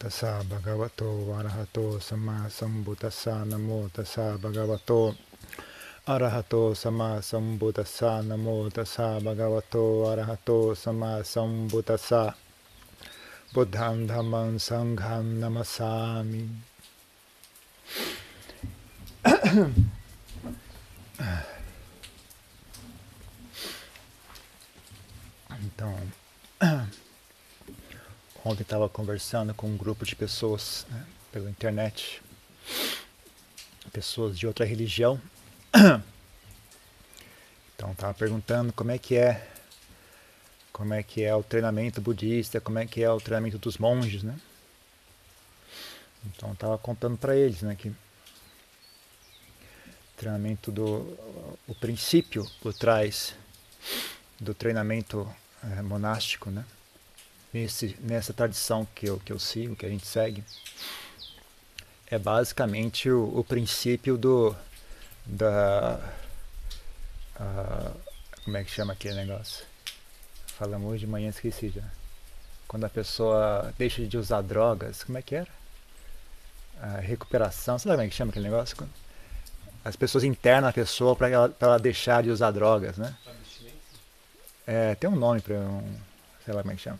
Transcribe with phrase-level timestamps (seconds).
[0.00, 1.02] ตัสสะบะกะวะโต
[1.36, 4.92] อะระหะโตสัมมาสัมพุทธัสสะนะโมตัสสะบะกะวะโต
[6.08, 9.76] อะระหะโตสัมมาสัมพุทธัสสะนะโมตัสสะบะกะวะโต
[10.06, 10.50] อะระหะโต
[10.82, 12.22] สัมมาสัมพุทธัสสะ
[13.54, 15.92] บุตังธัมมังสังฆังนะมัสสา
[16.30, 16.42] มิ
[25.62, 26.19] então
[28.42, 32.22] Ontem estava conversando com um grupo de pessoas né, pela internet,
[33.92, 35.20] pessoas de outra religião.
[37.76, 39.48] Então estava perguntando como é que é,
[40.70, 44.22] como é que é o treinamento budista, como é que é o treinamento dos monges,
[44.22, 44.38] né?
[46.26, 47.90] Então estava contando para eles, né, que
[50.14, 51.16] treinamento do
[51.66, 53.34] o princípio por trás
[54.38, 55.26] do treinamento
[55.64, 56.66] é, monástico, né?
[57.52, 60.44] Nesse, nessa tradição que eu, que eu sigo, que a gente segue,
[62.06, 64.54] é basicamente o, o princípio do.
[65.24, 66.00] da.
[67.38, 68.00] Uh,
[68.44, 69.64] como é que chama aquele negócio?
[70.46, 71.84] Falamos hoje de manhã, esqueci já.
[72.66, 75.48] Quando a pessoa deixa de usar drogas, como é que era?
[76.80, 78.76] A recuperação, sabe como é que chama aquele negócio?
[79.84, 83.16] As pessoas internam a pessoa para ela, ela deixar de usar drogas, né?
[84.66, 85.96] É, tem um nome para um,
[86.50, 86.98] sei lá como é que chama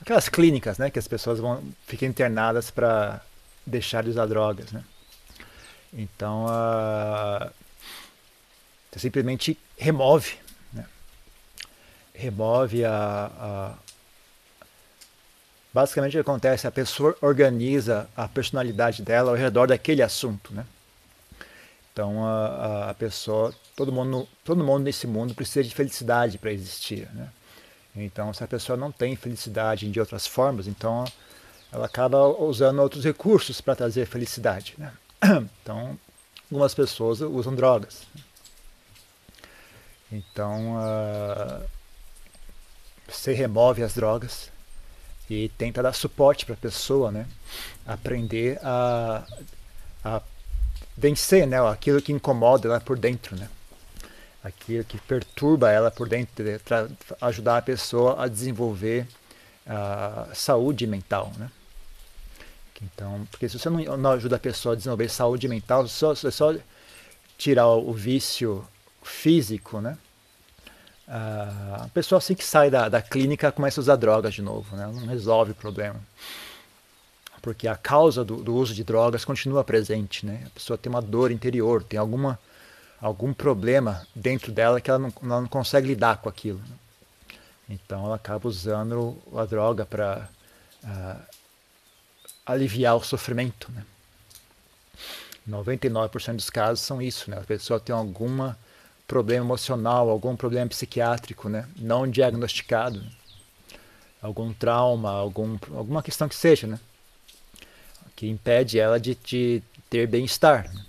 [0.00, 3.20] aquelas clínicas, né, que as pessoas vão ficam internadas para
[3.64, 4.82] deixar de usar drogas, né?
[5.92, 7.50] Então, uh,
[8.90, 10.38] você simplesmente remove,
[10.72, 10.86] né?
[12.14, 13.74] remove a, a
[15.72, 20.64] basicamente o que acontece a pessoa organiza a personalidade dela ao redor daquele assunto, né?
[21.92, 27.08] Então a, a pessoa, todo mundo, todo mundo nesse mundo precisa de felicidade para existir,
[27.12, 27.30] né?
[27.94, 31.04] Então, se a pessoa não tem felicidade de outras formas, então
[31.72, 34.74] ela acaba usando outros recursos para trazer felicidade.
[34.78, 34.92] Né?
[35.62, 35.98] Então,
[36.50, 38.06] algumas pessoas usam drogas.
[40.10, 41.64] Então, uh,
[43.26, 44.50] remove as drogas
[45.28, 47.26] e tenta dar suporte para a pessoa, né?
[47.86, 49.24] Aprender a,
[50.04, 50.20] a
[50.96, 51.60] vencer, né?
[51.60, 53.48] Aquilo que incomoda ela por dentro, né?
[54.42, 56.88] Aquilo que perturba ela por dentro, para
[57.20, 59.06] ajudar a pessoa a desenvolver
[59.66, 61.50] a saúde mental, né?
[62.82, 66.54] Então, porque se você não, não ajuda a pessoa a desenvolver saúde mental, só, só
[67.36, 68.66] tirar o vício
[69.02, 69.98] físico, né?
[71.12, 74.86] a pessoa assim que sai da, da clínica começa a usar drogas de novo, né?
[74.86, 76.00] Não resolve o problema.
[77.42, 80.44] Porque a causa do, do uso de drogas continua presente, né?
[80.46, 82.38] A pessoa tem uma dor interior, tem alguma
[83.00, 86.60] algum problema dentro dela que ela não, ela não consegue lidar com aquilo.
[87.68, 90.28] Então ela acaba usando a droga para
[90.82, 91.20] uh, ah,
[92.44, 93.70] aliviar o sofrimento.
[93.72, 93.84] Né?
[95.48, 97.38] 99% dos casos são isso, né?
[97.38, 98.52] A pessoa tem algum
[99.06, 101.68] problema emocional, algum problema psiquiátrico, né?
[101.76, 103.10] Não diagnosticado, né?
[104.20, 106.78] algum trauma, algum, alguma questão que seja, né?
[108.14, 110.72] Que impede ela de, de ter bem-estar.
[110.72, 110.84] Né?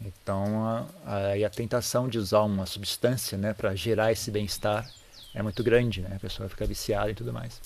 [0.00, 4.88] Então, a, a, a tentação de usar uma substância né, para gerar esse bem-estar
[5.34, 6.12] é muito grande, né?
[6.16, 7.60] a pessoa fica viciada e tudo mais.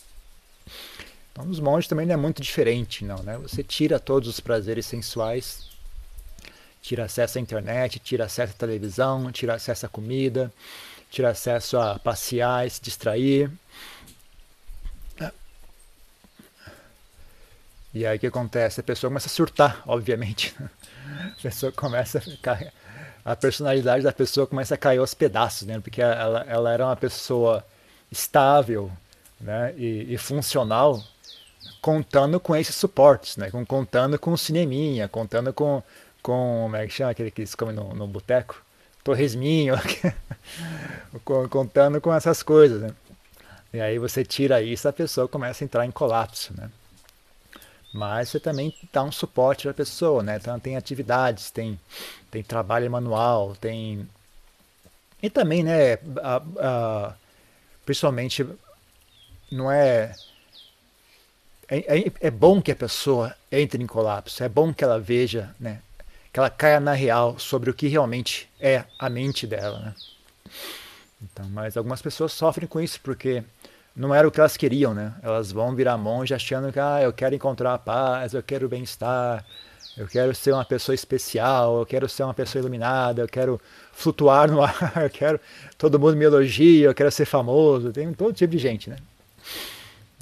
[1.32, 3.22] Então, nos monges também não é muito diferente, não.
[3.22, 3.38] Né?
[3.38, 5.70] Você tira todos os prazeres sensuais,
[6.82, 10.52] tira acesso à internet, tira acesso à televisão, tira acesso à comida,
[11.10, 13.50] tira acesso a passear, se distrair.
[17.92, 18.80] E aí o que acontece?
[18.80, 20.54] A pessoa começa a surtar, obviamente.
[21.38, 22.72] a pessoa começa a ficar.
[23.24, 25.80] A personalidade da pessoa começa a cair aos pedaços, né?
[25.80, 27.64] Porque ela, ela era uma pessoa
[28.10, 28.90] estável
[29.40, 29.74] né?
[29.76, 31.02] e, e funcional,
[31.82, 33.50] contando com esses suportes, né?
[33.50, 35.82] Com, contando com o cineminha, contando com,
[36.22, 36.62] com.
[36.62, 38.62] Como é que chama aquele que se come no, no boteco?
[39.02, 39.74] Torresminho,
[41.24, 42.90] contando com essas coisas, né?
[43.72, 46.70] E aí você tira isso, a pessoa começa a entrar em colapso, né?
[47.92, 50.36] Mas você também dá um suporte para a pessoa, né?
[50.36, 51.78] Então tem atividades, tem,
[52.30, 54.08] tem trabalho manual, tem
[55.22, 55.94] e também, né?
[56.22, 57.14] A, a,
[57.84, 58.46] principalmente
[59.50, 60.14] não é,
[61.68, 65.54] é, é é bom que a pessoa entre em colapso, é bom que ela veja,
[65.58, 65.80] né?
[66.32, 69.94] Que ela caia na real sobre o que realmente é a mente dela, né?
[71.22, 73.42] Então, mas algumas pessoas sofrem com isso porque
[73.94, 75.14] não era o que elas queriam, né?
[75.22, 79.44] Elas vão virar monge achando que ah, eu quero encontrar a paz, eu quero bem-estar,
[79.96, 83.60] eu quero ser uma pessoa especial, eu quero ser uma pessoa iluminada, eu quero
[83.92, 85.40] flutuar no ar, eu quero
[85.76, 88.96] todo mundo me elogia, eu quero ser famoso, tem todo tipo de gente, né?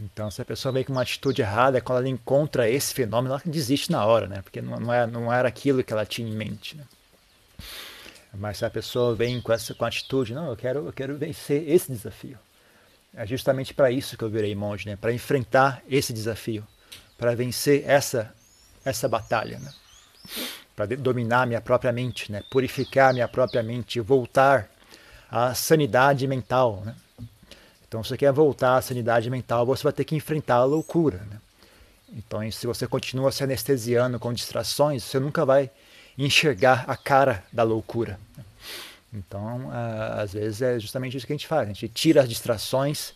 [0.00, 3.42] Então, se a pessoa vem com uma atitude errada, quando ela encontra esse fenômeno, ela
[3.44, 4.42] desiste na hora, né?
[4.42, 6.76] Porque não, não, é, não era aquilo que ela tinha em mente.
[6.76, 6.84] Né?
[8.34, 11.16] Mas se a pessoa vem com essa com a atitude, não, eu quero, eu quero
[11.18, 12.38] vencer esse desafio.
[13.14, 14.96] É justamente para isso que eu virei monge, né?
[14.96, 16.66] Para enfrentar esse desafio,
[17.16, 18.34] para vencer essa
[18.84, 19.72] essa batalha, né?
[20.75, 22.43] Para dominar minha própria mente, né?
[22.50, 24.69] Purificar minha própria mente, voltar
[25.31, 26.94] à sanidade mental, né?
[27.87, 31.19] Então, se você quer voltar à sanidade mental, você vai ter que enfrentar a loucura,
[31.31, 31.40] né?
[32.11, 35.70] Então, se você continua se anestesiando com distrações, você nunca vai
[36.16, 38.19] enxergar a cara da loucura.
[39.12, 41.69] Então, às vezes é justamente isso que a gente faz.
[41.69, 43.14] A gente tira as distrações,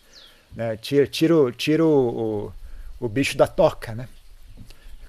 [0.53, 0.75] né?
[0.77, 2.47] tira, tira, tira o,
[2.99, 4.07] o, o bicho da toca, né?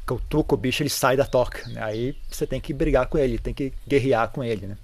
[0.07, 1.67] Cutuca o bicho, ele sai da toca.
[1.69, 1.83] Né?
[1.83, 4.79] Aí você tem que brigar com ele, tem que guerrear com ele, né?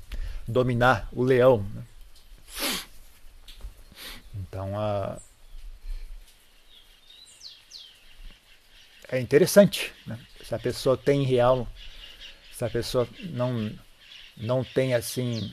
[0.49, 1.67] Dominar o leão.
[1.75, 1.83] Né?
[4.35, 4.71] Então,
[9.11, 9.93] é interessante.
[10.07, 10.19] Né?
[10.43, 11.69] Se a pessoa tem real
[12.61, 13.73] se a pessoa não,
[14.37, 15.51] não tem assim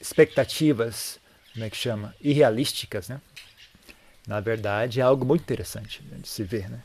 [0.00, 1.18] expectativas,
[1.52, 3.20] como é que chama, irrealísticas, né?
[4.26, 6.80] Na verdade é algo muito interessante né, de se ver, né?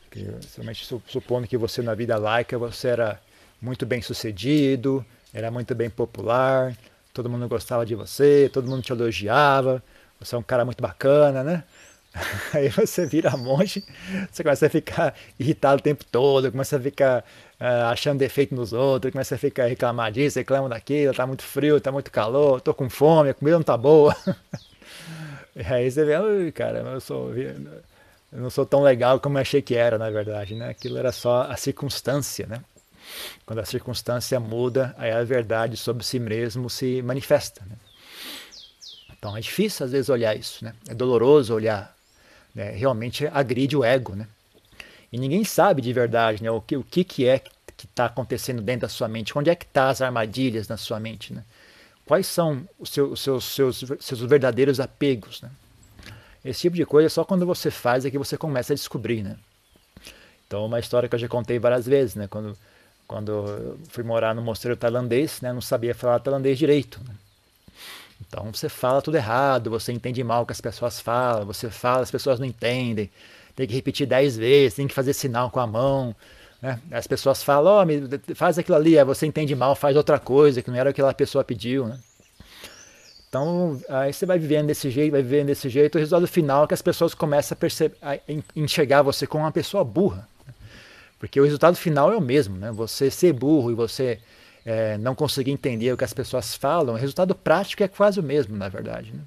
[0.00, 3.20] Porque, somente supondo que você na vida laica você era
[3.60, 6.76] muito bem sucedido, era muito bem popular,
[7.12, 9.82] todo mundo gostava de você, todo mundo te elogiava,
[10.18, 11.64] você é um cara muito bacana, né?
[12.54, 13.84] Aí você vira monge,
[14.30, 17.24] você começa a ficar irritado o tempo todo, começa a ficar
[17.60, 21.80] uh, achando defeito nos outros, começa a ficar reclamar disso, reclama daquilo, tá muito frio,
[21.80, 24.16] tá muito calor, tô com fome, a comida não tá boa.
[25.54, 27.54] e aí você vê, cara, eu, sou, eu
[28.32, 30.70] não sou tão legal como eu achei que era, na verdade, né?
[30.70, 32.62] Aquilo era só a circunstância, né?
[33.46, 37.76] Quando a circunstância muda, aí a verdade sobre si mesmo se manifesta, né?
[39.18, 40.72] Então é difícil às vezes olhar isso, né?
[40.88, 41.97] É doloroso olhar
[42.58, 44.26] né, realmente agride o ego, né?
[45.12, 48.60] E ninguém sabe de verdade né, o, que, o que, que é que está acontecendo
[48.60, 51.44] dentro da sua mente, onde é que tá as armadilhas na sua mente, né?
[52.04, 55.50] Quais são os seus, seus, seus, seus verdadeiros apegos, né?
[56.44, 59.36] Esse tipo de coisa só quando você faz é que você começa a descobrir, né?
[60.44, 62.26] Então, uma história que eu já contei várias vezes, né?
[62.26, 62.58] Quando,
[63.06, 65.52] quando eu fui morar no mosteiro tailandês, né?
[65.52, 67.14] Não sabia falar tailandês direito, né?
[68.28, 72.02] Então você fala tudo errado, você entende mal o que as pessoas falam, você fala,
[72.02, 73.10] as pessoas não entendem,
[73.56, 76.14] tem que repetir dez vezes, tem que fazer sinal com a mão.
[76.60, 76.78] Né?
[76.90, 80.76] As pessoas falam, oh, faz aquilo ali, você entende mal, faz outra coisa, que não
[80.76, 81.86] era o que aquela pessoa pediu.
[81.86, 81.98] Né?
[83.28, 86.66] Então, aí você vai vivendo desse jeito, vai vivendo desse jeito, o resultado final é
[86.66, 88.18] que as pessoas começam a, perceber, a
[88.54, 90.28] enxergar você como uma pessoa burra.
[90.46, 90.54] Né?
[91.18, 92.70] Porque o resultado final é o mesmo, né?
[92.70, 94.20] Você ser burro e você
[94.68, 98.22] é, não conseguir entender o que as pessoas falam, o resultado prático é quase o
[98.22, 99.10] mesmo, na verdade.
[99.14, 99.20] Né?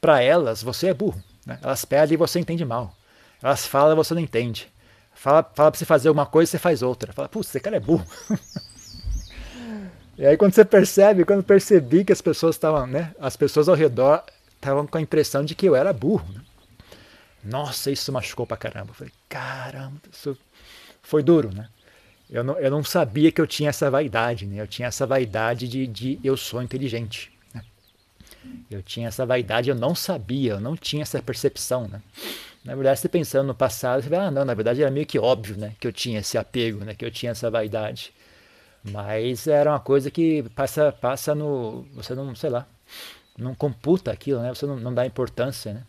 [0.00, 1.22] Para elas, você é burro.
[1.46, 1.56] Né?
[1.62, 2.92] Elas pedem e você entende mal.
[3.40, 4.68] Elas falam e você não entende.
[5.14, 7.12] Fala, fala para você fazer uma coisa, você faz outra.
[7.12, 8.04] Fala, putz, esse cara é burro.
[10.18, 13.76] e aí quando você percebe, quando percebi que as pessoas estavam, né, as pessoas ao
[13.76, 14.24] redor
[14.56, 16.26] estavam com a impressão de que eu era burro.
[16.34, 16.40] Né?
[17.44, 18.90] Nossa, isso machucou pra caramba.
[18.90, 20.36] Eu falei, caramba, isso
[21.04, 21.68] foi duro, né?
[22.28, 24.60] Eu não, eu não sabia que eu tinha essa vaidade, né?
[24.60, 27.32] Eu tinha essa vaidade de, de eu sou inteligente.
[27.54, 27.62] Né?
[28.70, 32.02] Eu tinha essa vaidade, eu não sabia, eu não tinha essa percepção, né?
[32.64, 35.18] Na verdade, você pensando no passado, você vai, ah, não, na verdade era meio que
[35.18, 35.74] óbvio, né?
[35.78, 36.94] Que eu tinha esse apego, né?
[36.94, 38.12] Que eu tinha essa vaidade.
[38.82, 42.66] Mas era uma coisa que passa, passa no, você não, sei lá,
[43.38, 44.52] não computa aquilo, né?
[44.52, 45.82] Você não, não dá importância, né?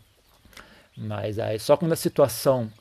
[0.96, 2.72] Mas aí só quando a situação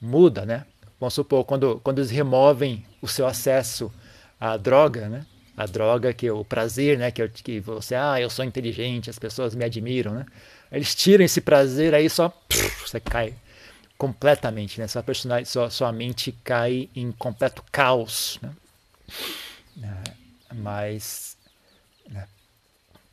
[0.00, 0.66] muda, né?
[0.98, 3.92] Vamos supor, quando, quando eles removem o seu acesso
[4.40, 5.26] à droga, né?
[5.56, 7.10] A droga que é o prazer, né?
[7.10, 10.26] Que, que você, ah, eu sou inteligente, as pessoas me admiram, né?
[10.72, 13.34] Eles tiram esse prazer aí só pff, você cai
[13.98, 14.86] completamente, né?
[14.86, 18.52] Sua personalidade, sua, sua mente cai em completo caos, né?
[19.82, 21.36] É, mas
[22.08, 22.26] né?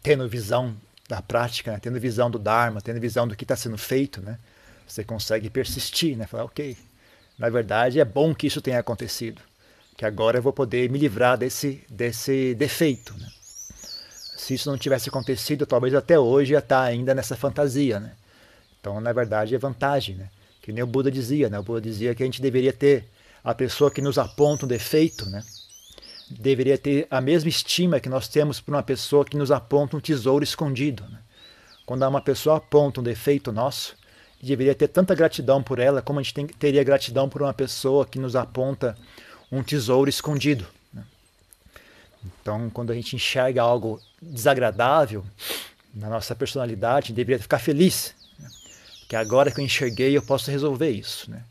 [0.01, 0.75] tendo visão
[1.07, 1.79] da prática, né?
[1.79, 4.39] tendo visão do Dharma, tendo visão do que está sendo feito, né?
[4.87, 6.25] Você consegue persistir, né?
[6.27, 6.77] Falar, ok,
[7.43, 9.41] na verdade, é bom que isso tenha acontecido,
[9.97, 13.13] que agora eu vou poder me livrar desse, desse defeito.
[13.19, 13.27] Né?
[14.37, 17.99] Se isso não tivesse acontecido, talvez até hoje ia estar ainda nessa fantasia.
[17.99, 18.13] Né?
[18.79, 20.15] Então, na verdade, é vantagem.
[20.15, 20.29] Né?
[20.61, 21.49] Que nem o Buda dizia.
[21.49, 21.59] Né?
[21.59, 23.09] O Buda dizia que a gente deveria ter
[23.43, 25.43] a pessoa que nos aponta um defeito, né?
[26.29, 29.99] deveria ter a mesma estima que nós temos por uma pessoa que nos aponta um
[29.99, 31.03] tesouro escondido.
[31.09, 31.19] Né?
[31.85, 33.97] Quando uma pessoa aponta um defeito nosso,
[34.45, 38.05] deveria ter tanta gratidão por ela como a gente tem, teria gratidão por uma pessoa
[38.05, 38.97] que nos aponta
[39.51, 40.65] um tesouro escondido.
[40.93, 41.03] Né?
[42.25, 45.23] Então, quando a gente enxerga algo desagradável
[45.93, 48.13] na nossa personalidade, deveria ficar feliz.
[48.39, 48.49] Né?
[49.07, 51.43] que agora que eu enxerguei eu posso resolver isso, né?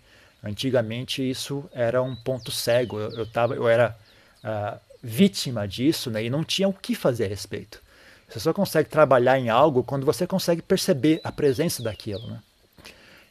[0.42, 3.96] Antigamente isso era um ponto cego, eu, eu, tava, eu era
[4.42, 7.80] uh, vítima disso né, e não tinha o que fazer a respeito.
[8.28, 12.26] Você só consegue trabalhar em algo quando você consegue perceber a presença daquilo.
[12.26, 12.40] Né?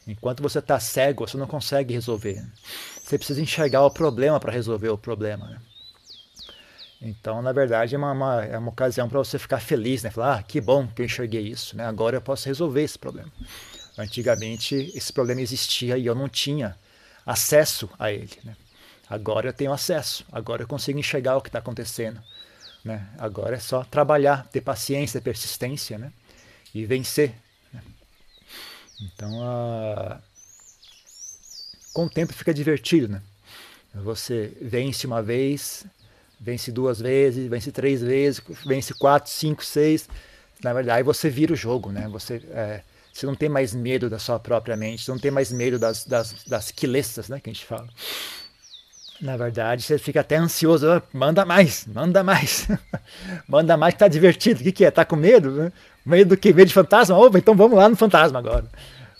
[0.06, 2.44] Enquanto você está cego, você não consegue resolver.
[3.02, 5.48] Você precisa enxergar o problema para resolver o problema.
[5.48, 5.58] Né?
[7.00, 10.10] Então, na verdade, é uma, uma é uma ocasião para você ficar feliz, né?
[10.10, 11.84] Falar, ah, que bom que eu enxerguei isso, né?
[11.84, 13.30] Agora eu posso resolver esse problema.
[13.98, 16.76] Antigamente, esse problema existia e eu não tinha
[17.26, 18.38] acesso a ele.
[18.44, 18.56] Né?
[19.08, 22.22] Agora eu tenho acesso, agora eu consigo enxergar o que está acontecendo.
[22.84, 23.06] Né?
[23.18, 26.12] Agora é só trabalhar, ter paciência, persistência né?
[26.74, 27.34] e vencer.
[29.02, 30.20] Então, a...
[31.92, 33.08] com o tempo fica divertido.
[33.08, 33.22] Né?
[33.94, 35.84] Você vence uma vez,
[36.40, 40.08] vence duas vezes, vence três vezes, vence quatro, cinco, seis.
[40.62, 42.08] Na verdade, aí você vira o jogo, né?
[42.08, 42.82] Você é,
[43.12, 46.04] você não tem mais medo da sua própria mente, você não tem mais medo das,
[46.04, 47.86] das, das quilestas, né, que a gente fala.
[49.20, 52.66] Na verdade, você fica até ansioso, oh, manda mais, manda mais,
[53.46, 54.60] manda mais que tá divertido.
[54.60, 54.90] O que, que é?
[54.90, 55.70] Tá com medo?
[56.04, 56.52] Medo do que?
[56.52, 57.16] Medo de fantasma?
[57.16, 58.64] Opa, então vamos lá no fantasma agora.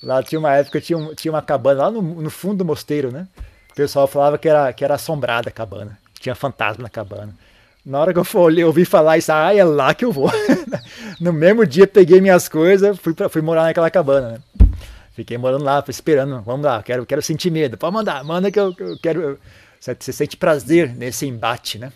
[0.02, 3.26] Lá tinha uma época, tinha, tinha uma cabana lá no, no fundo do mosteiro, né?
[3.70, 7.34] O pessoal falava que era, que era assombrada a cabana, tinha fantasma na cabana.
[7.84, 10.30] Na hora que eu for, ouvi falar isso, ah, é lá que eu vou.
[11.20, 14.68] no mesmo dia peguei minhas coisas, fui, pra, fui morar naquela cabana, né?
[15.14, 17.76] Fiquei morando lá, esperando, vamos lá, quero, quero sentir medo.
[17.76, 19.38] Pode mandar, manda que eu, eu quero.
[19.80, 21.92] Você, você sente prazer nesse embate, né?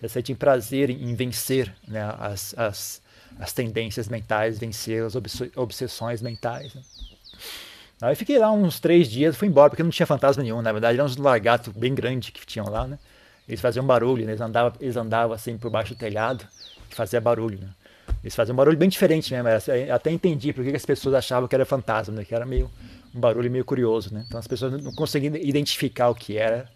[0.00, 2.14] Você sente prazer em vencer né?
[2.18, 3.02] as, as,
[3.38, 5.14] as tendências mentais, vencer as
[5.56, 6.74] obsessões mentais.
[6.74, 6.82] Né?
[8.02, 10.60] Aí fiquei lá uns três dias, fui embora, porque não tinha fantasma nenhum.
[10.60, 12.98] Na verdade, eram uns lagartos bem grandes que tinham lá, né?
[13.48, 14.32] Eles faziam barulho, né?
[14.32, 16.44] eles, andavam, eles andavam assim por baixo do telhado
[16.90, 17.58] e fazia barulho.
[17.60, 17.68] Né?
[18.22, 19.48] Eles faziam um barulho bem diferente mesmo.
[19.48, 22.24] Eu até entendi por que as pessoas achavam que era fantasma, né?
[22.24, 22.70] que era meio
[23.14, 24.12] um barulho meio curioso.
[24.12, 24.24] Né?
[24.26, 26.68] Então as pessoas não conseguiam identificar o que era,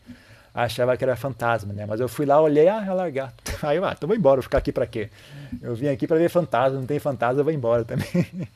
[0.54, 1.72] achavam que era fantasma.
[1.72, 1.86] Né?
[1.86, 3.42] Mas eu fui lá, olhei, ah, é lagarto.
[3.62, 5.10] Aí eu, ah, então vou embora, vou ficar aqui para quê?
[5.62, 8.06] Eu vim aqui para ver fantasma, não tem fantasma, eu vou embora também.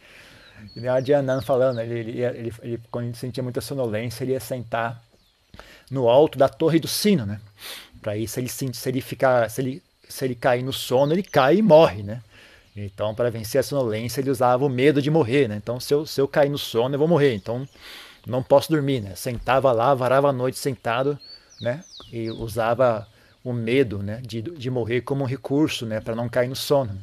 [0.74, 4.40] E nem adiantando falando, ele, ele, ele, ele, quando ele sentia muita sonolência, ele ia
[4.40, 5.02] sentar
[5.90, 7.38] no alto da torre do sino, né?
[8.00, 11.56] Para isso, ele, se, ele ficar, se ele, se ele cair no sono, ele cai
[11.56, 12.22] e morre, né?
[12.76, 15.56] Então, para vencer a sonolência, ele usava o medo de morrer, né?
[15.56, 17.34] Então, se eu, se eu cair no sono, eu vou morrer.
[17.34, 17.68] Então,
[18.26, 19.14] não posso dormir, né?
[19.14, 21.18] Sentava lá, varava a noite sentado,
[21.60, 21.82] né?
[22.12, 23.06] E usava
[23.42, 24.20] o medo, né?
[24.22, 26.00] De, de morrer como um recurso, né?
[26.00, 26.98] Para não cair no sono.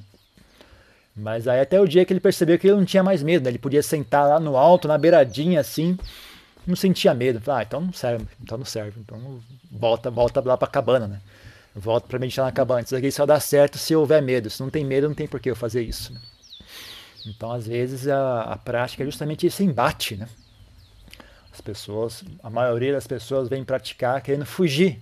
[1.15, 3.49] Mas aí até o dia que ele percebeu que ele não tinha mais medo, né?
[3.49, 5.97] Ele podia sentar lá no alto, na beiradinha, assim,
[6.65, 7.41] não sentia medo.
[7.51, 8.99] Ah, então não serve, então não serve.
[8.99, 9.39] Então
[9.71, 11.21] volta, volta lá para a cabana, né?
[11.75, 12.81] Volta para meditar na cabana.
[12.81, 14.49] Isso aqui só dá certo se houver medo.
[14.49, 16.13] Se não tem medo, não tem por que eu fazer isso.
[16.13, 16.19] Né?
[17.25, 20.27] Então, às vezes, a, a prática é justamente esse embate, né?
[21.53, 24.99] As pessoas, a maioria das pessoas vem praticar querendo fugir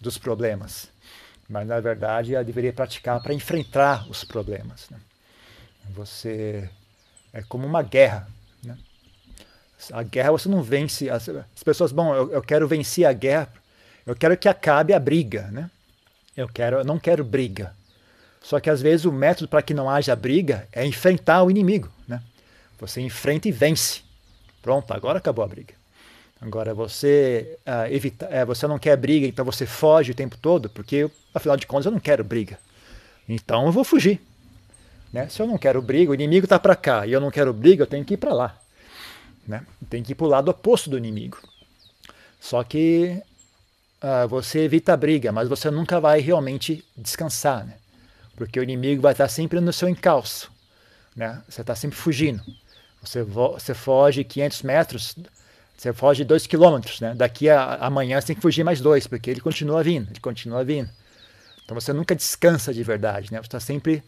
[0.00, 0.90] dos problemas.
[1.48, 4.88] Mas, na verdade, ela deveria praticar para enfrentar os problemas.
[4.90, 4.98] Né?
[5.90, 6.68] Você
[7.32, 8.28] é como uma guerra.
[8.62, 8.76] Né?
[9.92, 11.08] A guerra você não vence.
[11.08, 13.52] As, as pessoas, bom, eu, eu, quero vencer a guerra,
[14.06, 15.70] eu quero que acabe a briga, né?
[16.36, 17.74] Eu quero, eu não quero briga.
[18.40, 21.90] Só que às vezes o método para que não haja briga é enfrentar o inimigo,
[22.08, 22.22] né?
[22.78, 24.02] Você enfrenta e vence.
[24.62, 25.74] Pronto, agora acabou a briga.
[26.40, 30.68] Agora você uh, evita, é, você não quer briga, então você foge o tempo todo,
[30.70, 32.58] porque afinal de contas eu não quero briga.
[33.28, 34.20] Então eu vou fugir.
[35.12, 35.28] Né?
[35.28, 37.82] Se eu não quero briga, o inimigo está para cá e eu não quero briga,
[37.82, 38.58] eu tenho que ir para lá.
[39.46, 39.64] Né?
[39.90, 41.38] Tem que ir para o lado oposto do inimigo.
[42.40, 43.22] Só que
[44.02, 47.74] uh, você evita a briga, mas você nunca vai realmente descansar, né?
[48.34, 50.50] porque o inimigo vai estar sempre no seu encalço.
[51.14, 51.40] Né?
[51.48, 52.42] Você está sempre fugindo.
[53.02, 55.16] Você, você foge 500 metros,
[55.76, 57.00] você foge 2 quilômetros.
[57.00, 57.14] Né?
[57.14, 60.64] Daqui a amanhã você tem que fugir mais dois, porque ele continua vindo, ele continua
[60.64, 60.88] vindo.
[61.64, 63.32] Então você nunca descansa de verdade.
[63.32, 63.38] Né?
[63.38, 64.02] Você está sempre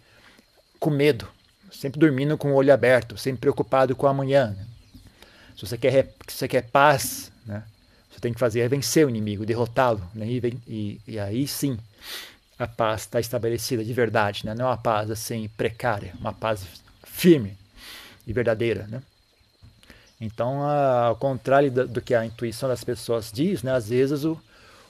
[0.79, 1.29] com medo,
[1.73, 4.55] sempre dormindo com o olho aberto, sempre preocupado com o amanhã.
[4.57, 4.67] Né?
[5.57, 7.65] Se você quer, se você quer paz, né,
[8.11, 10.03] você tem que fazer é vencer o inimigo, derrotá-lo.
[10.15, 11.79] Né, e, e, e, aí sim
[12.59, 16.65] a paz está estabelecida de verdade, né, não é uma paz assim precária, uma paz
[17.05, 17.57] firme
[18.26, 18.87] e verdadeira.
[18.88, 19.02] Né?
[20.21, 24.40] Então, ao contrário do, que a intuição das pessoas diz, né, às vezes o,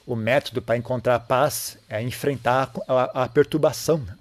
[0.05, 3.97] o método para encontrar paz é enfrentar a, a perturbação.
[3.97, 4.15] Né?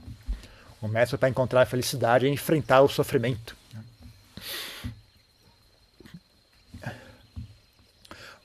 [0.80, 3.56] O método para encontrar a felicidade é enfrentar o sofrimento.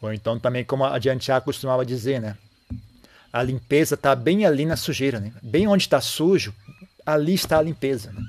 [0.02, 2.38] Ou então também como a Diantiá costumava dizer, né?
[3.32, 5.34] A limpeza está bem ali na sujeira, né?
[5.42, 6.54] Bem onde está sujo,
[7.06, 8.12] ali está a limpeza.
[8.12, 8.22] Né?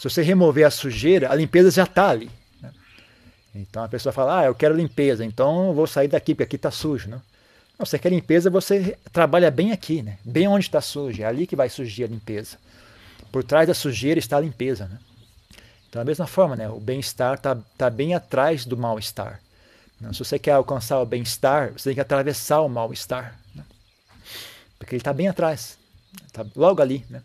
[0.00, 2.30] Se você remover a sujeira, a limpeza já está ali.
[2.62, 2.72] Né?
[3.54, 6.56] Então a pessoa fala, ah, eu quero limpeza, então eu vou sair daqui porque aqui
[6.56, 7.10] está sujo.
[7.10, 7.20] Né?
[7.78, 10.16] Não, você quer limpeza, você trabalha bem aqui, né?
[10.24, 12.56] bem onde está sujo, é ali que vai surgir a limpeza.
[13.30, 14.86] Por trás da sujeira está a limpeza.
[14.86, 14.98] Né?
[15.90, 16.66] Então, da mesma forma, né?
[16.70, 19.38] o bem-estar está tá bem atrás do mal-estar.
[20.14, 23.38] Se você quer alcançar o bem-estar, você tem que atravessar o mal-estar.
[23.54, 23.62] Né?
[24.78, 25.76] Porque ele está bem atrás,
[26.26, 27.04] está logo ali.
[27.10, 27.20] Né?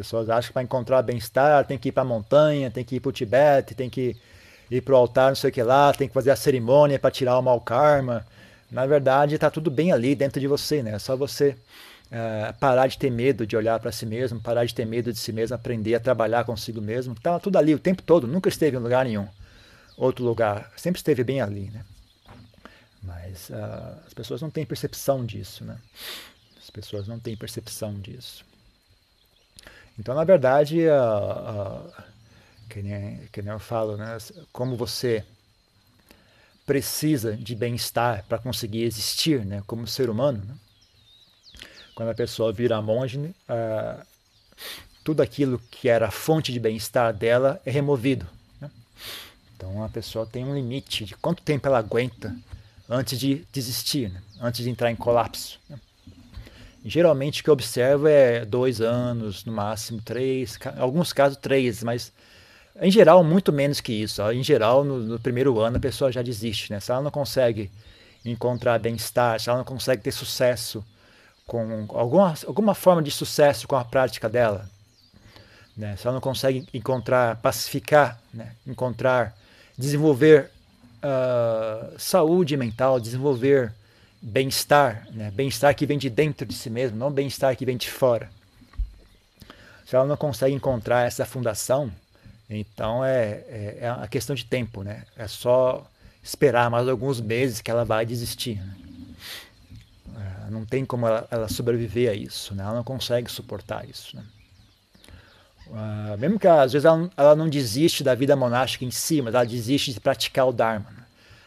[0.00, 2.96] As pessoas acham que para encontrar bem-estar tem que ir para a montanha, tem que
[2.96, 4.16] ir para o Tibete, tem que
[4.70, 7.10] ir para o altar, não sei o que lá, tem que fazer a cerimônia para
[7.10, 8.24] tirar o mau karma.
[8.70, 10.92] Na verdade, está tudo bem ali dentro de você, né?
[10.92, 11.56] É só você
[12.12, 15.18] uh, parar de ter medo de olhar para si mesmo, parar de ter medo de
[15.18, 17.14] si mesmo, aprender a trabalhar consigo mesmo.
[17.14, 19.26] Está tudo ali o tempo todo, nunca esteve em lugar nenhum,
[19.96, 21.84] outro lugar, sempre esteve bem ali, né?
[23.02, 25.78] Mas uh, as pessoas não têm percepção disso, né?
[26.60, 28.44] As pessoas não têm percepção disso.
[29.98, 31.92] Então, na verdade, uh, uh,
[32.68, 34.16] que, nem, que nem eu falo, né?
[34.52, 35.24] como você
[36.64, 39.62] precisa de bem-estar para conseguir existir né?
[39.66, 40.54] como ser humano, né?
[41.94, 43.34] quando a pessoa vira monge,
[45.02, 48.26] tudo aquilo que era fonte de bem-estar dela é removido.
[48.60, 48.70] Né?
[49.56, 52.36] Então a pessoa tem um limite de quanto tempo ela aguenta
[52.88, 54.22] antes de desistir, né?
[54.40, 55.58] antes de entrar em colapso.
[55.68, 55.78] Né?
[56.88, 61.82] Geralmente o que eu observo é dois anos, no máximo três, em alguns casos três,
[61.82, 62.12] mas
[62.80, 64.22] em geral muito menos que isso.
[64.30, 66.72] Em geral, no, no primeiro ano a pessoa já desiste.
[66.72, 66.80] Né?
[66.80, 67.70] Se ela não consegue
[68.24, 70.84] encontrar bem-estar, se ela não consegue ter sucesso
[71.46, 74.68] com alguma, alguma forma de sucesso com a prática dela.
[75.76, 75.96] Né?
[75.96, 78.52] Se ela não consegue encontrar, pacificar, né?
[78.66, 79.36] encontrar,
[79.76, 80.50] desenvolver
[80.98, 83.72] uh, saúde mental, desenvolver
[84.20, 85.30] bem-estar, né?
[85.30, 88.30] bem-estar que vem de dentro de si mesmo, não bem-estar que vem de fora.
[89.86, 91.90] Se ela não consegue encontrar essa fundação,
[92.50, 95.04] então é, é, é a questão de tempo, né?
[95.16, 95.86] É só
[96.22, 98.56] esperar mais alguns meses que ela vai desistir.
[98.56, 98.74] Né?
[100.50, 102.64] não tem como ela, ela, sobreviver a isso, né?
[102.64, 104.16] ela não consegue suportar isso.
[104.16, 104.24] Né?
[105.66, 109.34] Uh, mesmo que às vezes ela, ela, não desiste da vida monástica em si, mas
[109.34, 110.90] ela desiste de praticar o Dharma.
[110.90, 111.04] Né?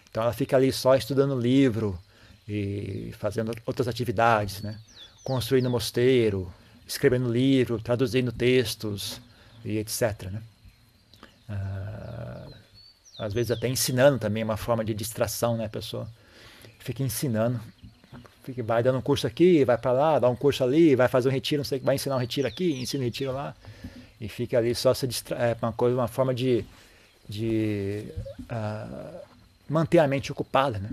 [0.10, 2.00] Então ela fica ali só estudando livro
[2.48, 4.80] e fazendo outras atividades, né?
[5.24, 6.52] construindo mosteiro,
[6.88, 9.22] escrevendo livro, traduzindo textos
[9.64, 10.32] e etc.
[10.32, 10.42] Né?
[11.50, 12.54] Uh,
[13.20, 15.68] às vezes até ensinando também é uma forma de distração, né?
[15.68, 16.10] Pessoa
[16.80, 17.60] fica ensinando
[18.44, 21.30] Fica, vai dando um curso aqui, vai para lá, dá um curso ali, vai fazer
[21.30, 23.56] um retiro, não sei vai ensinar um retiro aqui, ensina um retiro lá.
[24.20, 26.66] E fica ali só se distra é uma coisa, uma forma de,
[27.28, 28.06] de
[28.44, 29.20] uh,
[29.70, 30.90] manter a mente ocupada, né?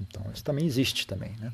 [0.00, 1.52] Então isso também existe também, né?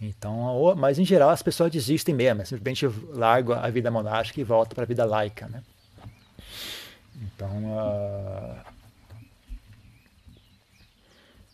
[0.00, 4.74] Então, mas em geral as pessoas desistem mesmo, simplesmente largam a vida monástica e voltam
[4.74, 5.62] para a vida laica, né?
[7.20, 8.56] Então, uh,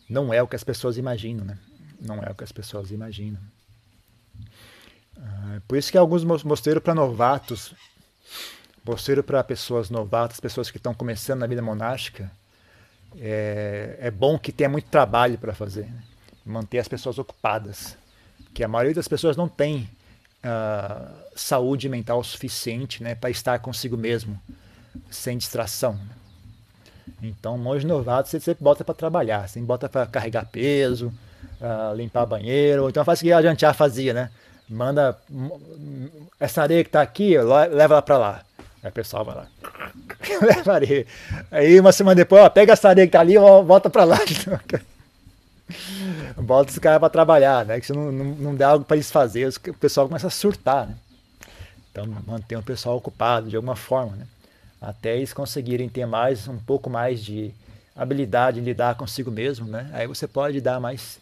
[0.07, 1.57] não é o que as pessoas imaginam, né?
[1.99, 3.39] Não é o que as pessoas imaginam.
[5.17, 7.73] Ah, por isso que alguns mosteiros para novatos,
[8.83, 12.31] mosteiro para pessoas novatas, pessoas que estão começando na vida monástica,
[13.19, 16.03] é, é bom que tenha muito trabalho para fazer, né?
[16.45, 17.97] manter as pessoas ocupadas,
[18.53, 19.89] que a maioria das pessoas não tem
[20.43, 24.39] uh, saúde mental suficiente, né, para estar consigo mesmo,
[25.09, 25.93] sem distração.
[25.93, 26.15] Né?
[27.23, 31.11] Então, monge novato você sempre bota para trabalhar, você bota para carregar peso,
[31.59, 34.31] uh, limpar banheiro, então faz o que a Jantiar fazia, né?
[34.67, 35.15] Manda
[36.39, 38.44] essa areia que está aqui, leva ela para lá.
[38.85, 39.47] Aí o pessoal vai lá,
[40.45, 41.07] leva areia.
[41.49, 44.19] Aí uma semana depois, ó, pega essa areia que está ali e volta para lá.
[46.37, 47.79] Bota os caras para trabalhar, né?
[47.79, 50.95] Que se não, não, não algo para eles fazerem, o pessoal começa a surtar, né?
[51.91, 54.27] Então, manter o pessoal ocupado de alguma forma, né?
[54.79, 57.51] até eles conseguirem ter mais um pouco mais de
[57.95, 59.89] habilidade em lidar consigo mesmo, né?
[59.93, 61.17] Aí você pode dar mais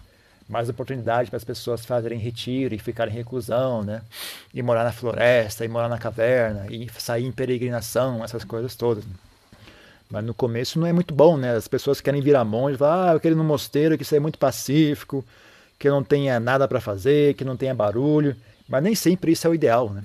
[0.47, 4.01] mais oportunidade para as pessoas fazerem retiro e ficarem em reclusão, né?
[4.53, 9.03] E morar na floresta, e morar na caverna, e sair em peregrinação, essas coisas todas.
[10.09, 11.55] Mas no começo não é muito bom, né?
[11.55, 14.19] As pessoas querem virar monge, falam, ah, eu quero ir no mosteiro, que isso é
[14.19, 15.25] muito pacífico,
[15.79, 18.35] que não tenha nada para fazer, que não tenha barulho.
[18.67, 20.03] Mas nem sempre isso é o ideal, né?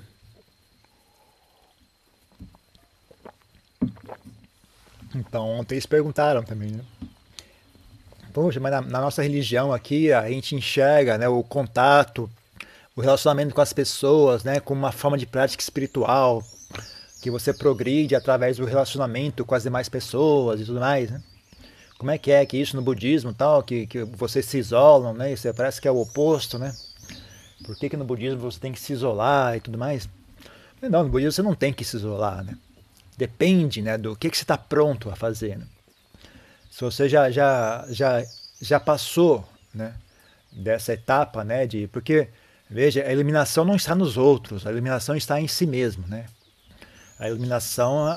[5.15, 6.83] Então, ontem eles perguntaram também, né?
[8.41, 12.29] Poxa, mas na, na, nossa religião aqui a gente enxerga né, o contato,
[12.95, 16.41] o relacionamento com as pessoas, né, como uma forma de prática espiritual,
[17.21, 21.21] que você progride através do relacionamento com as demais pessoas e tudo mais, né?
[21.97, 25.33] Como é que é que isso no budismo tal, que, que vocês se isolam, né?
[25.33, 26.73] Isso parece que é o oposto, né?
[27.65, 30.07] Por que, que no budismo você tem que se isolar e tudo mais?
[30.81, 32.57] Não, no budismo você não tem que se isolar, né?
[33.17, 35.57] Depende né, do que, que você está pronto a fazer.
[35.57, 35.65] Né?
[36.69, 38.23] Se você já, já, já,
[38.61, 39.93] já passou né,
[40.51, 42.29] dessa etapa, né, de, porque,
[42.69, 46.05] veja, a iluminação não está nos outros, a iluminação está em si mesmo.
[46.07, 46.25] Né?
[47.17, 48.07] A iluminação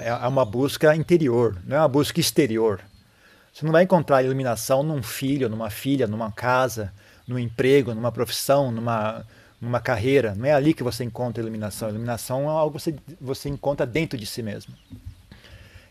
[0.00, 2.80] é, é uma busca interior, não é uma busca exterior.
[3.52, 6.92] Você não vai encontrar iluminação num filho, numa filha, numa casa,
[7.26, 9.24] num emprego, numa profissão, numa,
[9.58, 10.34] numa carreira.
[10.34, 11.88] Não é ali que você encontra iluminação.
[11.88, 14.74] Iluminação é algo que você, você encontra dentro de si mesmo.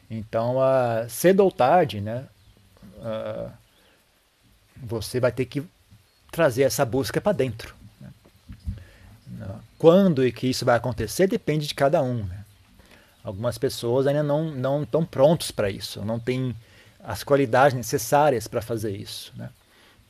[0.10, 2.26] Então, uh, cedo ou tarde, né,
[2.98, 3.52] uh,
[4.78, 5.64] você vai ter que
[6.32, 7.74] trazer essa busca para dentro.
[8.02, 8.10] Né?
[9.78, 12.24] Quando e que isso vai acontecer depende de cada um.
[12.26, 12.46] Né?
[13.24, 16.56] Algumas pessoas ainda não, não estão prontos para isso, não têm
[17.04, 19.32] as qualidades necessárias para fazer isso.
[19.36, 19.50] Né?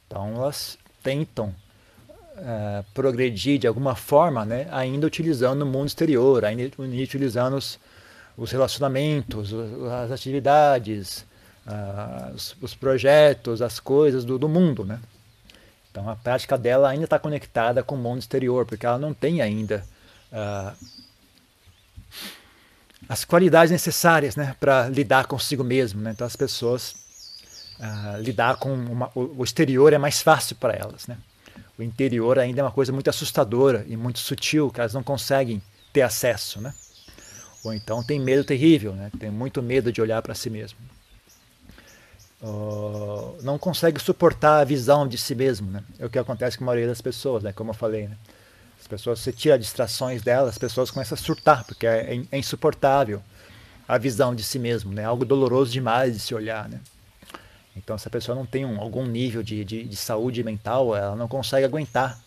[0.07, 1.53] Então elas tentam
[2.09, 4.67] uh, progredir de alguma forma, né?
[4.71, 7.79] ainda utilizando o mundo exterior, ainda utilizando os,
[8.37, 9.51] os relacionamentos,
[10.03, 11.25] as atividades,
[12.33, 14.85] os, os, projetos, as coisas do, do mundo.
[14.85, 14.99] Né?
[15.89, 19.41] Então a prática dela ainda está conectada com o mundo exterior, porque ela não tem
[19.41, 19.83] ainda
[23.07, 26.01] as qualidades necessárias né, para lidar consigo mesmo.
[26.01, 26.11] Né?
[26.11, 26.95] Então as pessoas
[27.79, 31.07] uh, lidar com uma, o, o, exterior é mais fácil para elas.
[31.07, 31.17] Né?
[31.77, 35.61] O interior ainda é uma coisa muito assustadora e muito sutil que elas não conseguem
[35.93, 36.59] ter acesso.
[36.61, 36.73] Né?
[37.65, 39.11] Ou então tem medo terrível, né?
[39.19, 40.77] tem muito medo de olhar para si mesmo.
[42.41, 45.71] Uh, não consegue suportar a visão de si mesmo.
[45.71, 45.83] Né?
[45.97, 47.51] É o que acontece com a maioria das pessoas, né?
[47.51, 48.07] como eu falei.
[48.07, 48.15] Né?
[48.79, 53.19] As pessoas, você tira distrações delas, as pessoas começam a surtar, porque é, é insuportável
[53.87, 55.05] a visão de si mesmo, né?
[55.05, 56.79] Algo doloroso demais de se olhar, né?
[57.75, 61.15] Então, se a pessoa não tem um, algum nível de, de, de, saúde mental, ela
[61.15, 62.19] não consegue aguentar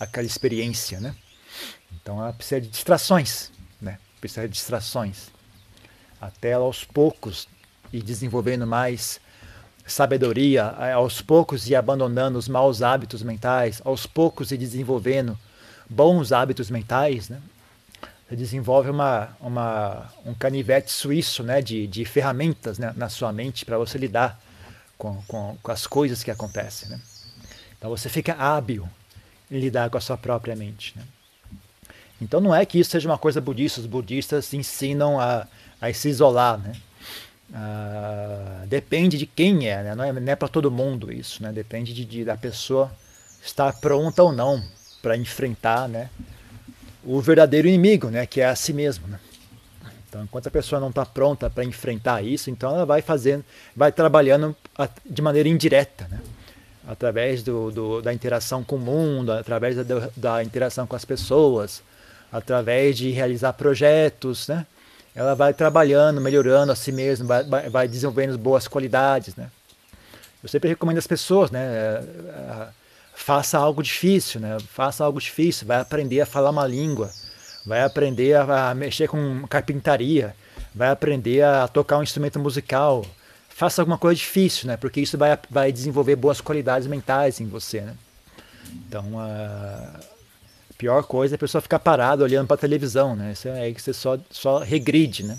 [0.00, 1.14] aquela experiência, né?
[1.94, 3.50] Então, ela precisa de distrações?
[4.20, 5.28] Precisa de distrações.
[6.20, 7.48] Até ela, aos poucos,
[7.92, 9.20] ir desenvolvendo mais
[9.86, 15.38] sabedoria, aos poucos ir abandonando os maus hábitos mentais, aos poucos ir desenvolvendo
[15.88, 17.40] bons hábitos mentais, né?
[18.28, 21.62] Você desenvolve uma, uma, um canivete suíço né?
[21.62, 22.92] de, de ferramentas né?
[22.96, 24.40] na sua mente para você lidar
[24.98, 26.88] com, com, com, as coisas que acontecem.
[26.88, 27.00] Né?
[27.78, 28.88] Então você fica hábil
[29.48, 30.92] em lidar com a sua própria mente.
[30.96, 31.04] Né?
[32.20, 35.46] Então não é que isso seja uma coisa budista, os budistas ensinam a,
[35.80, 36.58] a se isolar.
[36.58, 36.72] Né?
[37.54, 39.94] Ah, depende de quem é, né?
[39.94, 41.52] não é, é para todo mundo isso, né?
[41.52, 42.90] depende de, de, da pessoa
[43.44, 44.62] estar pronta ou não
[45.00, 46.10] para enfrentar né,
[47.04, 49.06] o verdadeiro inimigo, né, que é a si mesmo.
[49.06, 49.20] Né?
[50.08, 53.44] Então, enquanto a pessoa não está pronta para enfrentar isso, então ela vai fazendo,
[53.76, 54.56] vai trabalhando
[55.04, 56.20] de maneira indireta, né?
[56.86, 61.82] através do, do, da interação com o mundo, através da, da, interação com as pessoas,
[62.36, 64.66] através de realizar projetos, né?
[65.14, 69.50] Ela vai trabalhando, melhorando a si mesma, vai, vai desenvolvendo boas qualidades, né?
[70.42, 72.04] Eu sempre recomendo às pessoas, né?
[73.14, 74.58] faça algo difícil, né?
[74.68, 77.10] Faça algo difícil, vai aprender a falar uma língua,
[77.64, 80.36] vai aprender a, a mexer com carpintaria,
[80.74, 83.04] vai aprender a tocar um instrumento musical.
[83.48, 84.76] Faça alguma coisa difícil, né?
[84.76, 87.94] Porque isso vai, vai desenvolver boas qualidades mentais em você, né?
[88.86, 89.98] Então, a
[90.78, 93.32] pior coisa é a pessoa ficar parada olhando para a televisão, né?
[93.32, 95.38] Isso é aí que você só, só regride, né?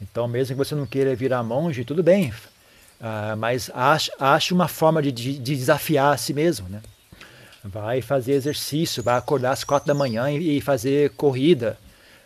[0.00, 2.32] Então, mesmo que você não queira virar monge, tudo bem,
[3.00, 6.80] Uh, mas ache, uma forma de, de, de, desafiar a si mesmo, né?
[7.62, 11.76] Vai fazer exercício, vai acordar às quatro da manhã e, e fazer corrida,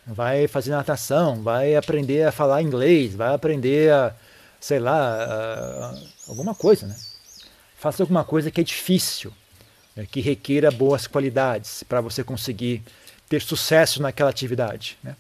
[0.07, 4.15] vai fazer natação, vai aprender a falar inglês, vai aprender a,
[4.61, 5.95] sei lá,
[6.29, 6.97] alguma coisa, né?
[7.77, 9.33] Faça alguma coisa que é difícil,
[9.99, 10.07] né?
[10.09, 12.83] que requeira boas qualidades para você conseguir
[13.29, 15.17] ter sucesso naquela atividade, né?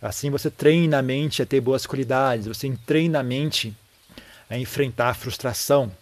[0.00, 3.74] Assim você treina a mente a ter boas qualidades, você treina a mente
[4.48, 5.92] a enfrentar a frustração,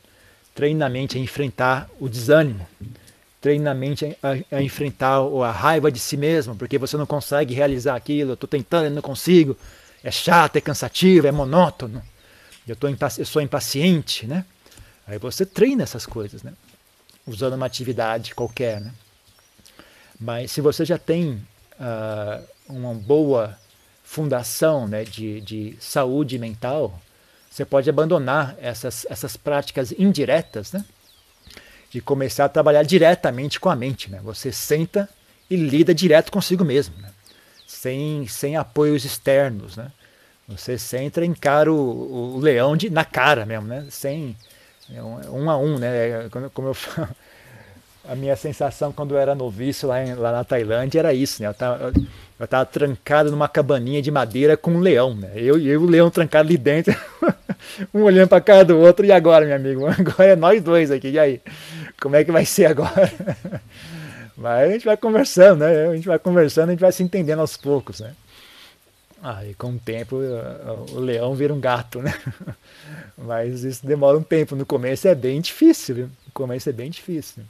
[0.54, 2.66] treinamento a enfrentar o desânimo,
[3.40, 8.30] treinamento a, a, enfrentar a raiva de si mesmo, porque você não consegue realizar aquilo,
[8.30, 9.56] eu estou tentando e não consigo,
[10.02, 12.02] é chato, é cansativo, é monótono,
[12.66, 14.44] eu, tô eu sou impaciente, né?
[15.06, 16.52] Aí você treina essas coisas, né?
[17.26, 18.92] Usando uma atividade qualquer, né?
[20.20, 21.42] Mas se você já tem
[21.78, 23.58] uh, uma boa
[24.02, 27.00] fundação né, de, de saúde mental,
[27.50, 30.84] você pode abandonar essas, essas práticas indiretas, né?
[31.90, 34.20] De começar a trabalhar diretamente com a mente, né?
[34.22, 35.08] Você senta
[35.48, 37.10] e lida direto consigo mesmo, né?
[37.66, 39.90] sem, sem apoios externos, né?
[40.46, 43.86] Você senta e encara o, o leão de, na cara mesmo, né?
[43.90, 44.36] Sem
[44.92, 46.28] é um a um, né?
[46.52, 47.08] Como eu falo,
[48.08, 51.48] a minha sensação quando eu era noviço lá, em, lá na Tailândia era isso, né?
[51.48, 51.92] Eu, tava, eu,
[52.38, 55.32] eu estava trancado numa cabaninha de madeira com um leão, né?
[55.36, 56.94] Eu e o leão trancado ali dentro,
[57.94, 59.06] um olhando para cara do outro.
[59.06, 59.86] E agora, meu amigo?
[59.88, 61.08] Agora é nós dois aqui.
[61.08, 61.40] E aí?
[62.00, 63.10] Como é que vai ser agora?
[64.36, 65.88] Mas a gente vai conversando, né?
[65.88, 68.12] A gente vai conversando, a gente vai se entendendo aos poucos, né?
[69.24, 70.16] Aí com o tempo
[70.92, 72.12] o leão vira um gato, né?
[73.16, 74.54] Mas isso demora um tempo.
[74.54, 76.04] No começo é bem difícil, viu?
[76.26, 77.42] No começo é bem difícil.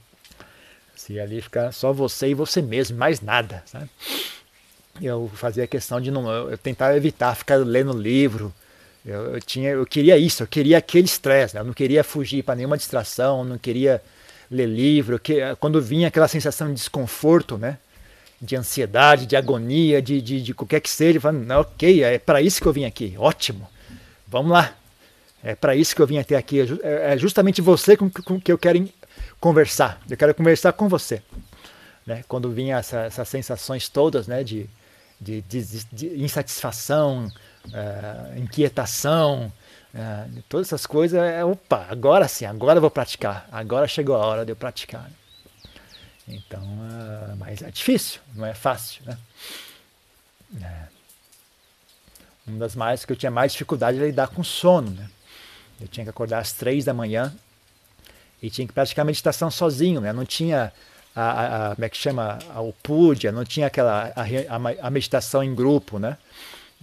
[0.95, 3.91] Se ali ficar só você e você mesmo, mais nada, sabe?
[5.03, 8.55] Eu fazia questão de não, eu tentava evitar ficar lendo livro.
[9.05, 11.61] Eu, eu tinha, eu queria isso, eu queria aquele estresse, né?
[11.61, 14.01] eu não queria fugir para nenhuma distração, não queria
[14.49, 17.79] ler livro, que quando vinha aquela sensação de desconforto, né?
[18.45, 22.61] De ansiedade, de agonia, de, de, de qualquer que seja, falando, ok, é para isso
[22.61, 23.67] que eu vim aqui, ótimo,
[24.29, 24.77] vamos lá,
[25.43, 28.53] é para isso que eu vim até aqui, é, é justamente você com, com que
[28.53, 28.87] eu quero
[29.41, 31.23] conversar, eu quero conversar com você.
[32.07, 32.23] Né?
[32.29, 34.69] Quando vinha essa, essas sensações todas, né, de,
[35.21, 37.31] de, de, de insatisfação,
[37.69, 39.53] uh, inquietação,
[39.95, 44.27] uh, todas essas coisas, é, opa, agora sim, agora eu vou praticar, agora chegou a
[44.27, 45.11] hora de eu praticar.
[46.27, 49.19] Então, uh, mas é difícil, não é fácil, né?
[50.63, 50.95] É.
[52.47, 55.09] Uma das mais que eu tinha mais dificuldade era lidar com sono, né?
[55.81, 57.35] Eu tinha que acordar às três da manhã
[58.43, 60.13] e tinha que praticar meditação sozinho, né?
[60.13, 60.73] Não tinha
[61.15, 65.43] a, a, a, como é que chama, a Upúdia, não tinha aquela a, a, meditação
[65.43, 66.17] em grupo, né?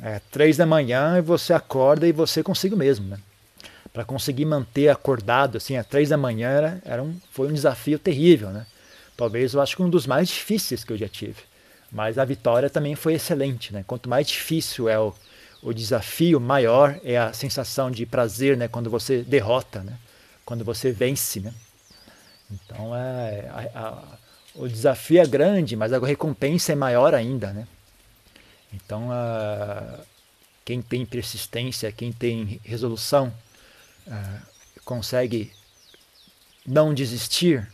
[0.02, 3.20] É, três da manhã e você acorda e você consigo mesmo, né?
[3.94, 8.00] Para conseguir manter acordado assim, às três da manhã era, era um, foi um desafio
[8.00, 8.66] terrível, né?
[9.22, 11.44] Talvez eu acho que um dos mais difíceis que eu já tive.
[11.92, 13.84] Mas a vitória também foi excelente, né?
[13.86, 15.14] Quanto mais difícil é o,
[15.62, 18.68] o desafio, maior é a sensação de prazer, né?
[18.68, 19.96] Quando você derrota, né?
[20.44, 21.54] Quando você vence, né?
[22.50, 24.04] Então é, a, a,
[24.56, 27.68] o desafio é grande, mas a recompensa é maior ainda, né?
[28.74, 30.00] Então a,
[30.66, 33.32] quem tem persistência, quem tem resolução,
[34.84, 35.54] consegue
[36.66, 37.72] não desistir?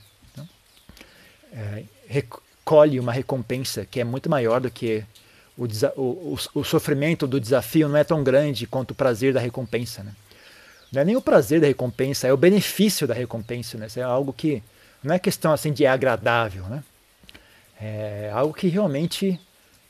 [1.52, 5.04] É, recolhe uma recompensa que é muito maior do que
[5.58, 10.04] o, o, o, sofrimento do desafio não é tão grande quanto o prazer da recompensa.
[10.04, 10.12] Né?
[10.92, 13.78] Não é nem o prazer da recompensa, é o benefício da recompensa.
[13.78, 13.88] Né?
[13.88, 14.62] Isso é algo que
[15.04, 16.84] não é questão assim de agradável, né?
[17.80, 19.40] É algo que realmente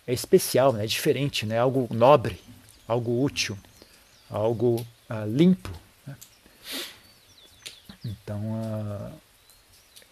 [0.05, 0.83] é especial, né?
[0.83, 1.57] é diferente, né?
[1.57, 2.39] algo nobre,
[2.85, 3.57] algo útil,
[4.29, 5.71] algo uh, limpo.
[6.05, 6.15] Né?
[8.03, 9.11] Então, uh,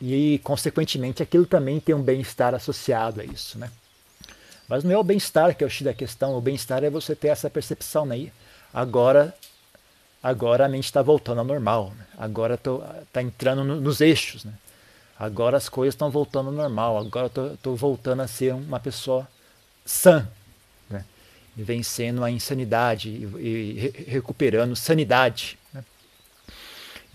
[0.01, 3.58] e consequentemente aquilo também tem um bem-estar associado a isso.
[3.58, 3.69] Né?
[4.67, 7.15] Mas não é o bem-estar que é o X da questão, o bem-estar é você
[7.15, 8.05] ter essa percepção.
[8.05, 8.31] Né?
[8.73, 9.34] Agora,
[10.21, 12.05] agora a mente está voltando ao normal, né?
[12.17, 14.43] agora está entrando no, nos eixos.
[14.43, 14.53] Né?
[15.17, 19.27] Agora as coisas estão voltando ao normal, agora estou voltando a ser uma pessoa
[19.86, 20.27] sã,
[20.89, 21.05] né?
[21.55, 25.58] vencendo a insanidade e recuperando sanidade.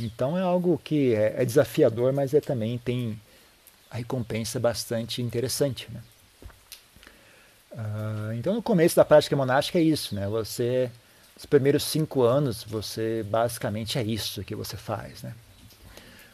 [0.04, 3.20] Então é algo que é, é, desafiador, mas é também tem
[3.90, 5.88] a recompensa bastante interessante.
[5.92, 6.00] Né?
[7.72, 10.26] Uh, então no começo da prática monástica é isso, né?
[10.28, 10.90] Você,
[11.36, 15.34] os primeiros cinco anos, você basicamente é isso que você faz, né?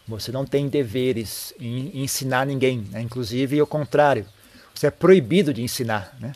[0.08, 3.00] Você não tem deveres em ensinar ninguém, né?
[3.00, 4.24] inclusive o contrário.
[4.72, 6.32] Você é proibido de ensinar, né?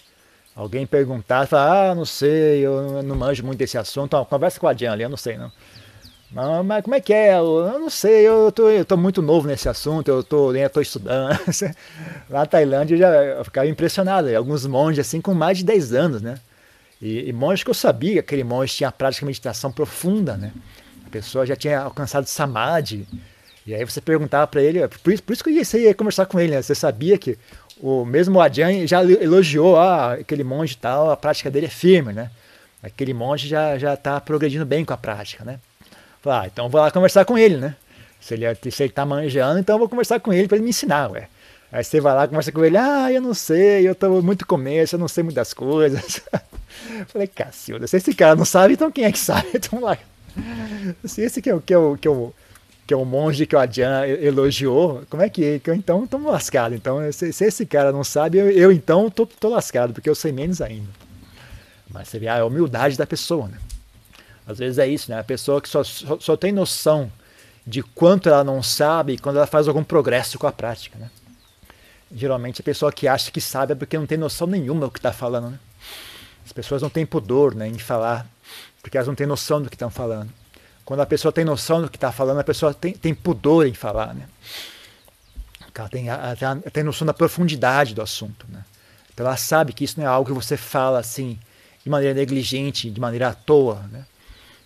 [0.57, 4.09] Alguém perguntar, fala, ah, não sei, eu não manjo muito desse assunto.
[4.09, 5.53] Então, conversa com a Jan ali, eu não sei não.
[6.33, 7.37] Mas como é que é?
[7.37, 10.81] Eu não sei, eu tô, eu tô muito novo nesse assunto, eu tô, eu tô
[10.81, 11.37] estudando.
[12.31, 15.93] Lá na Tailândia eu já eu ficava impressionado, alguns monges assim com mais de 10
[15.93, 16.39] anos, né?
[17.03, 20.53] E, e monges que eu sabia que aquele monge tinha prática de meditação profunda, né?
[21.05, 23.09] A pessoa já tinha alcançado samadhi,
[23.67, 26.39] e aí você perguntava para ele, por isso, por isso que você ia conversar com
[26.39, 26.63] ele, né?
[26.63, 27.37] Você sabia que
[27.81, 32.31] o mesmo Adjan já elogiou ah, aquele monge tal, a prática dele é firme, né?
[32.83, 35.59] Aquele monge já já está progredindo bem com a prática, né?
[36.23, 37.77] Falei, ah, então vou lá conversar com ele, né?
[38.21, 40.71] Se ele, se ele tá manjando, então eu vou conversar com ele para ele me
[40.71, 41.29] ensinar, ué.
[41.73, 44.97] Aí você vai lá, conversa com ele, ah, eu não sei, eu tô muito começo,
[44.97, 46.21] eu não sei muitas coisas.
[47.09, 49.49] Falei, cacilda, se esse cara não sabe, então quem é que sabe?
[49.55, 49.97] Então lá.
[51.05, 52.33] Se esse que é o que é o, que é o
[52.87, 56.21] que é um monge que o Adjan elogiou, como é que, que eu então estou
[56.23, 56.75] lascado?
[56.75, 60.15] Então, se, se, esse cara não sabe, eu, eu então tô, tô, lascado, porque eu
[60.15, 60.89] sei menos ainda.
[61.89, 63.59] Mas você vê a humildade da pessoa, né?
[64.51, 65.19] Às vezes é isso, né?
[65.19, 67.11] A pessoa que só, só, só tem noção
[67.67, 71.11] de quanto ela não sabe quando ela faz algum progresso com a prática, né?
[72.13, 74.99] Geralmente a pessoa que acha que sabe é porque não tem noção nenhuma do que
[74.99, 75.61] está falando, né?
[76.45, 78.27] As pessoas não têm pudor né, em falar,
[78.83, 80.33] porque elas não têm noção do que estão falando.
[80.85, 83.75] Quando a pessoa tem noção do que está falando, a pessoa tem, tem pudor em
[83.75, 84.27] falar, né?
[85.73, 88.65] Ela tem, ela tem noção da profundidade do assunto, né?
[89.15, 91.39] Então ela sabe que isso não é algo que você fala assim
[91.85, 93.83] de maneira negligente, de maneira à toa.
[93.91, 94.05] Né?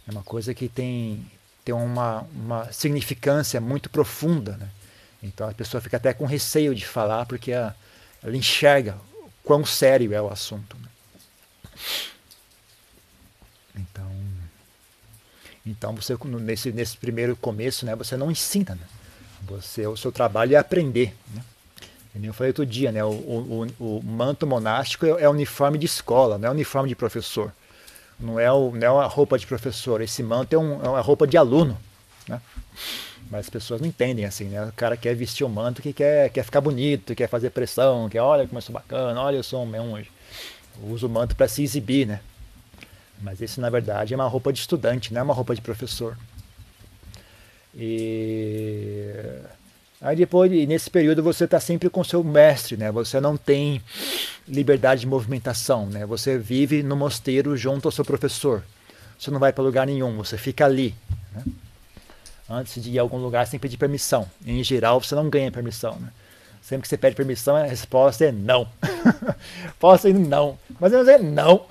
[0.06, 1.24] É uma coisa que tem,
[1.64, 4.56] tem uma, uma significância muito profunda.
[4.56, 4.68] Né?
[5.22, 7.74] Então a pessoa fica até com receio de falar porque a,
[8.22, 8.96] ela enxerga
[9.42, 10.76] quão sério é o assunto.
[10.76, 10.88] Né?
[13.76, 14.10] Então,
[15.66, 18.74] então você nesse, nesse primeiro começo, né, você não ensina.
[18.74, 18.86] Né?
[19.42, 21.14] Você, o seu trabalho é aprender.
[21.34, 21.42] Né?
[22.22, 23.04] Eu falei outro dia, né?
[23.04, 27.52] O, o, o, manto monástico é, é uniforme de escola, não é uniforme de professor.
[28.18, 30.00] Não é, o, não é a roupa de professor.
[30.00, 31.76] Esse manto é, um, é uma roupa de aluno.
[32.28, 32.40] Né?
[33.30, 34.64] Mas as pessoas não entendem assim, né?
[34.66, 38.20] O cara quer vestir o manto que quer, quer ficar bonito, quer fazer pressão, quer,
[38.20, 40.10] olha como eu sou bacana, olha eu sou um monge.
[40.82, 42.20] Usa o manto para se exibir, né?
[43.20, 46.16] Mas esse na verdade é uma roupa de estudante, não é uma roupa de professor.
[47.74, 49.10] E
[50.04, 52.92] Aí depois, nesse período, você está sempre com seu mestre, né?
[52.92, 53.80] Você não tem
[54.46, 56.04] liberdade de movimentação, né?
[56.04, 58.62] Você vive no mosteiro junto ao seu professor.
[59.18, 60.94] Você não vai para lugar nenhum, você fica ali.
[61.34, 61.42] Né?
[62.50, 64.28] Antes de ir a algum lugar, que pedir permissão.
[64.44, 66.10] Em geral, você não ganha permissão, né?
[66.60, 68.68] Sempre que você pede permissão, a resposta é não.
[69.80, 70.12] Posso ir?
[70.12, 70.58] Não.
[70.78, 71.64] Mas eu dizer não.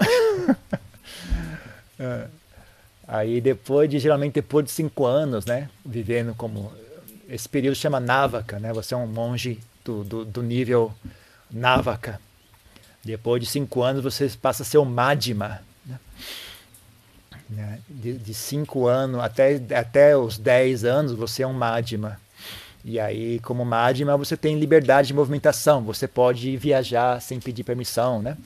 [2.00, 2.26] é.
[3.08, 5.70] Aí depois de, geralmente depois de cinco anos, né?
[5.86, 6.72] Vivendo como
[7.28, 8.74] esse período chama Navaka, né?
[8.74, 10.94] Você é um monge do, do, do nível
[11.50, 12.20] Navaka.
[13.04, 15.62] Depois de cinco anos você passa a ser o Madhima.
[15.86, 16.00] Né?
[17.50, 17.80] né?
[17.90, 22.20] De, de, cinco anos até, até os dez anos você é um Madhima.
[22.86, 25.82] E aí, como Madhima, você tem liberdade de movimentação.
[25.84, 28.38] Você pode viajar sem pedir permissão, né?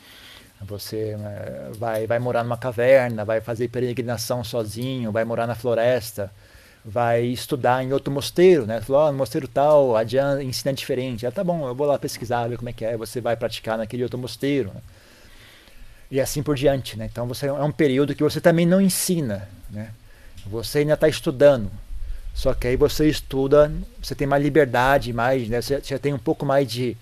[0.61, 6.31] Você eh, vai, vai morar numa caverna, vai fazer peregrinação sozinho, vai morar na floresta
[6.89, 8.80] vai estudar em outro mosteiro, né?
[8.80, 11.28] Falou, oh, no mosteiro tal, a Jan ensina diferente.
[11.28, 12.95] Ah, tá bom, eu vou lá pesquisar, ver como é que é.
[12.95, 14.71] Você vai praticar naquele outro mosteiro.
[14.73, 14.82] Né?
[16.10, 17.10] E assim por diante, né?
[17.12, 19.89] Então você é um período que você também não ensina, né?
[20.45, 21.69] Você ainda está estudando.
[22.34, 23.69] Só que aí você estuda,
[24.02, 25.62] você tem mais liberdade, mais, né?
[25.62, 26.95] Você já tem um pouco mais de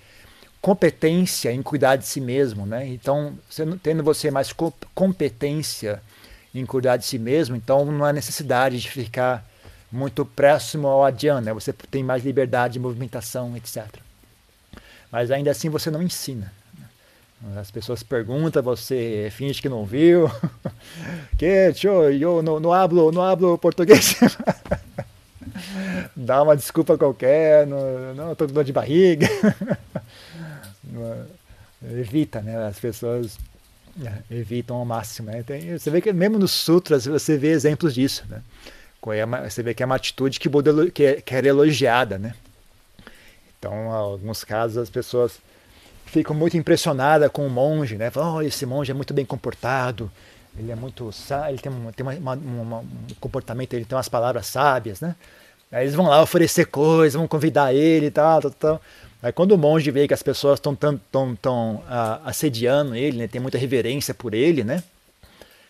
[0.60, 2.88] competência em cuidar de si mesmo, né?
[2.88, 3.38] Então,
[3.84, 4.52] tendo você mais
[4.92, 6.02] competência
[6.52, 9.46] em cuidar de si mesmo, então não há necessidade de ficar
[9.90, 11.52] muito próximo ao Adyan, né?
[11.52, 13.86] você tem mais liberdade de movimentação, etc.
[15.10, 16.52] Mas ainda assim você não ensina.
[17.56, 20.30] As pessoas perguntam, você finge que não viu.
[21.38, 24.16] que, tio, eu não, não hablo, não hablo português.
[26.16, 29.28] Dá uma desculpa qualquer, não, não tô com dor de barriga.
[31.82, 32.66] Evita, né?
[32.66, 33.38] As pessoas
[34.02, 35.30] é, evitam ao máximo.
[35.30, 35.42] Né?
[35.42, 38.24] Tem, você vê que mesmo nos sutras você vê exemplos disso.
[38.28, 38.40] Né?
[39.12, 40.48] É você vê que é uma atitude que,
[40.92, 42.34] que, é, que era elogiada, né?
[43.58, 45.38] Então, em alguns casos, as pessoas
[46.06, 48.10] ficam muito impressionadas com o monge, né?
[48.10, 50.10] Falam, oh, esse monge é muito bem comportado,
[50.58, 51.10] ele é muito
[51.48, 52.86] ele tem, um, tem uma, uma, um
[53.20, 55.14] comportamento, ele tem umas palavras sábias, né?
[55.70, 58.82] Aí eles vão lá oferecer coisas, vão convidar ele e tal, tal, tal.
[59.22, 63.18] Aí quando o monge vê que as pessoas estão tão, tão, tão uh, assediando ele,
[63.18, 63.26] né?
[63.26, 64.82] tem muita reverência por ele, né?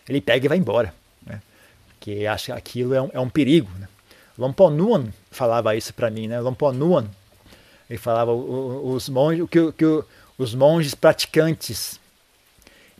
[0.07, 0.93] Ele pega e vai embora
[2.07, 3.69] que acha que aquilo é um, é um perigo.
[3.77, 3.85] Né?
[4.37, 6.39] Lomponuan falava isso para mim, né?
[6.39, 7.05] Lomponuan,
[7.89, 10.03] ele falava os monges, que, que
[10.37, 11.99] os monges praticantes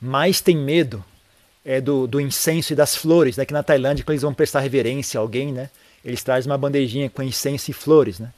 [0.02, 1.02] mais têm medo
[1.64, 3.46] é do, do incenso e das flores, né?
[3.46, 5.70] Que na Tailândia quando eles vão prestar reverência a alguém, né?
[6.04, 8.34] Eles trazem uma bandejinha com incenso e flores, né?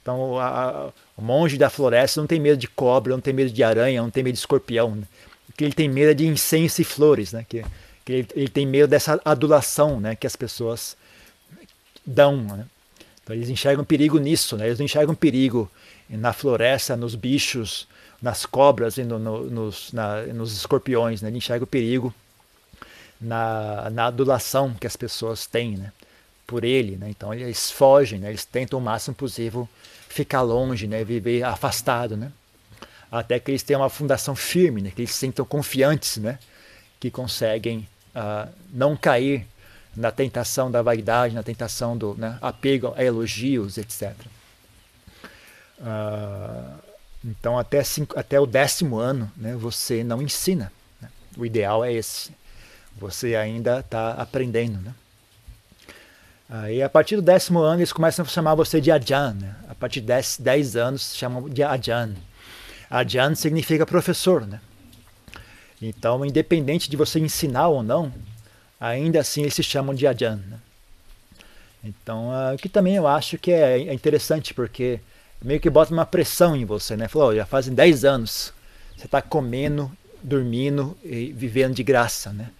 [0.00, 3.50] Então a, a, o monge da floresta não tem medo de cobra, não tem medo
[3.50, 5.08] de aranha, não tem medo de escorpião, né?
[5.48, 7.44] o que ele tem medo é de incenso e flores, né?
[7.48, 7.64] Que
[8.04, 10.96] que ele, ele, tem medo dessa adulação né, que as pessoas
[12.04, 12.36] dão.
[12.42, 12.66] Né?
[13.22, 14.66] Então eles enxergam perigo nisso, né?
[14.66, 15.70] eles não enxergam perigo
[16.08, 17.88] na floresta, nos bichos,
[18.20, 21.22] nas cobras e no, no, nos, na, nos escorpiões.
[21.22, 21.28] Né?
[21.28, 22.14] Eles enxergam perigo
[23.20, 25.92] na, na adulação que as pessoas têm né?
[26.46, 26.96] por ele.
[26.96, 27.08] Né?
[27.08, 28.28] Então eles fogem, né?
[28.28, 29.68] eles tentam o máximo possível
[30.08, 31.02] ficar longe, né?
[31.02, 32.16] viver afastado.
[32.16, 32.30] Né?
[33.10, 34.92] Até que eles tenham uma fundação firme, né?
[34.94, 36.38] que eles se sentam confiantes, né?
[37.00, 39.46] que conseguem uh, não cair
[39.96, 44.12] na tentação da vaidade, na tentação do né, apego a elogios, etc.
[45.78, 46.74] Uh, ah,
[47.24, 50.72] então, até, cinco, até o décimo ano, né, você não ensina.
[51.00, 51.08] Né?
[51.36, 52.32] O ideal é esse.
[52.96, 54.78] Você ainda está aprendendo.
[54.80, 54.94] Né?
[56.48, 59.34] Aí, a partir do décimo ano, eles começam a chamar você de Ajan.
[59.34, 59.54] Né?
[59.68, 62.14] A partir de dez, dez anos, chamam de Ajan.
[62.90, 64.46] Ajan significa professor.
[64.46, 64.60] Né?
[65.88, 68.12] Então, independente de você ensinar ou não,
[68.80, 70.36] ainda assim eles se chamam de Ajan.
[70.36, 70.58] Né?
[71.84, 75.00] Então, uh, que também eu acho que é, é, interessante, porque
[75.42, 77.08] meio que bota uma pressão em você, né?
[77.08, 78.52] Falou, oh, já fazem 10 anos
[78.96, 79.90] você está comendo,
[80.22, 82.50] dormindo e vivendo de graça, né?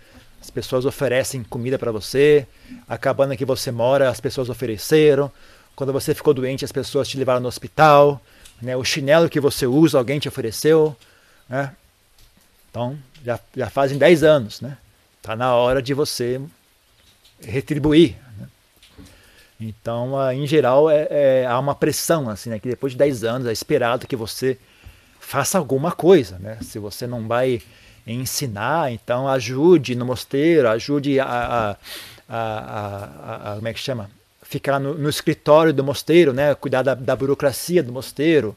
[0.40, 2.46] As pessoas oferecem comida para você,
[2.86, 5.32] a cabana que você mora, as pessoas ofereceram.
[5.74, 8.20] Quando você ficou doente, as pessoas te levaram no hospital.
[8.60, 8.76] Né?
[8.76, 10.94] O chinelo que você usa, alguém te ofereceu.
[11.48, 11.74] Né?
[12.70, 14.60] Então, já, já fazem 10 anos.
[14.60, 14.76] Né?
[15.16, 16.40] Está na hora de você
[17.40, 18.16] retribuir.
[18.38, 18.48] Né?
[19.60, 22.58] Então, ah, em geral, é, é, há uma pressão, assim, né?
[22.58, 24.58] que depois de 10 anos é esperado que você
[25.18, 26.38] faça alguma coisa.
[26.38, 26.58] Né?
[26.62, 27.62] Se você não vai
[28.06, 31.76] ensinar, então ajude no mosteiro, ajude a, a,
[32.28, 34.10] a, a como é que chama?
[34.42, 36.54] Ficar no, no, escritório do mosteiro, né?
[36.54, 38.54] cuidar da, da burocracia do mosteiro,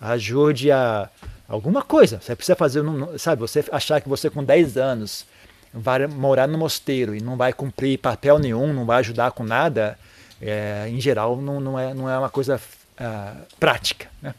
[0.00, 1.08] ajude a
[1.48, 2.20] alguma coisa.
[2.20, 2.82] Você precisa fazer,
[3.18, 5.24] sabe, você achar que você com 10 anos
[5.72, 9.98] vai morar no mosteiro e não vai cumprir papel nenhum, não vai ajudar com nada,
[10.40, 14.08] é, em geral não, não, é, não é uma coisa uh, prática.
[14.20, 14.34] Né?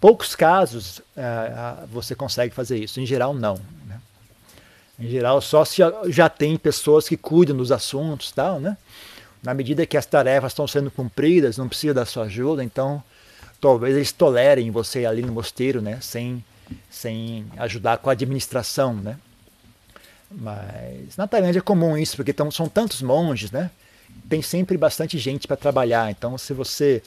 [0.00, 3.58] Poucos casos uh, você consegue fazer isso, em geral não.
[3.86, 4.00] Né?
[4.98, 8.76] Em geral só se já tem pessoas que cuidam dos assuntos tal, né?
[9.42, 13.02] Na medida que as tarefas estão sendo cumpridas, não precisa da sua ajuda, então
[13.60, 15.98] talvez eles tolerem você ali no mosteiro, né?
[16.00, 16.44] Sem,
[16.90, 19.18] sem ajudar com a administração, né?
[20.30, 23.70] Mas na Tailândia é comum isso, porque tão, são tantos monges, né?
[24.28, 26.10] Tem sempre bastante gente para trabalhar.
[26.10, 27.02] Então, se você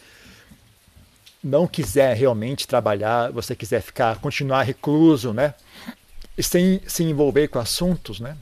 [1.43, 5.53] não quiser realmente trabalhar, você quiser ficar, continuar recluso, né?
[6.37, 8.37] E sem se envolver com assuntos, né?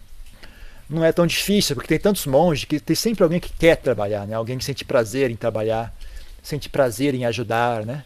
[0.89, 4.27] Não é tão difícil, porque tem tantos monges que tem sempre alguém que quer trabalhar,
[4.27, 4.35] né?
[4.35, 5.93] Alguém que sente prazer em trabalhar,
[6.41, 8.05] sente prazer em ajudar, né?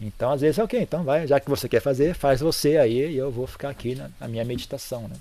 [0.00, 3.16] Então, às vezes, ok, então vai, já que você quer fazer, faz você aí e
[3.16, 5.16] eu vou ficar aqui na, na minha meditação, né?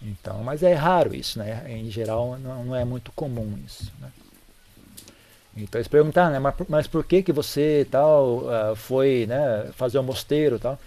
[0.00, 1.64] Então, mas é raro isso, né?
[1.68, 3.90] Em geral, não, não é muito comum isso.
[3.98, 4.08] Né?
[5.56, 6.38] Então eles perguntaram, né?
[6.38, 9.70] Mas, mas por que que você tal uh, foi, né?
[9.72, 10.78] Fazer o um mosteiro, tal?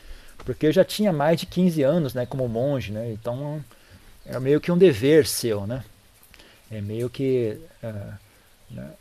[0.46, 2.26] Porque eu já tinha mais de 15 anos, né?
[2.26, 3.12] Como monge, né?
[3.12, 3.64] Então
[4.26, 5.84] é meio que um dever seu, né?
[6.72, 8.14] É meio que uh,
[8.70, 8.92] né?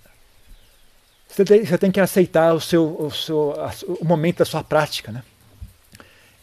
[1.38, 3.54] Você, tem, você tem que aceitar o seu, o seu,
[4.00, 5.22] o momento da sua prática, né?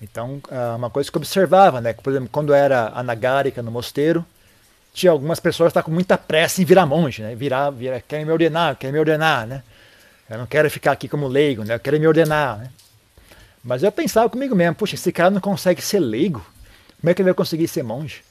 [0.02, 1.94] Então, ah, uma coisa que eu observava, né?
[1.94, 4.26] Por exemplo, quando era anagárica no mosteiro,
[4.94, 7.36] tinha algumas pessoas que estavam com muita pressa em virar monge, né?
[7.36, 9.64] Virar, virar, querem me ordenar, querem me ordenar, né?
[10.30, 11.76] Eu não quero ficar aqui como leigo, né?
[11.76, 12.70] Eu quero me ordenar, né?
[13.62, 16.46] Mas eu pensava comigo mesmo, puxa, esse cara não consegue ser leigo,
[17.02, 18.22] como é que ele vai conseguir ser monge?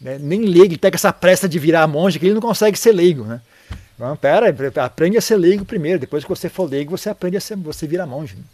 [0.00, 0.16] Né?
[0.18, 3.24] Nem leigo, ele pega essa pressa de virar monge que ele não consegue ser leigo,
[3.24, 3.40] né?
[3.96, 7.40] Então, pera, aprende a ser leigo primeiro, depois que você for leigo, você aprende a
[7.40, 8.36] ser, você vira monge.
[8.36, 8.44] Né?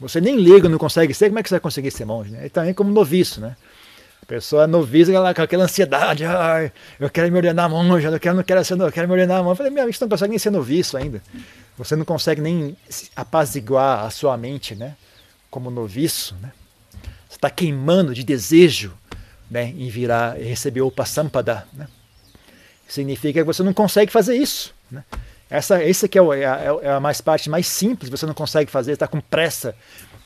[0.00, 2.30] Você nem liga, não consegue ser, como é que você vai conseguir ser monge?
[2.30, 2.46] Né?
[2.46, 3.56] E também como noviço, né?
[4.22, 8.34] A pessoa é noviça com aquela ansiedade, ah, eu quero me ordenar monge, eu quero,
[8.34, 9.52] não quero ser, eu quero me ordenar monge.
[9.52, 11.22] Eu falei, meu, você não consegue nem ser noviço ainda.
[11.78, 12.76] Você não consegue nem
[13.14, 14.96] apaziguar a sua mente, né?
[15.48, 16.50] Como noviço, né?
[17.28, 18.92] Você está queimando de desejo,
[19.48, 19.72] né?
[19.76, 21.86] Em virar, receber o Passampada, né?
[22.88, 25.04] Significa que você não consegue fazer isso, né?
[25.48, 28.70] Essa, esse aqui é, é, a, é a mais parte mais simples, você não consegue
[28.70, 29.76] fazer, está com pressa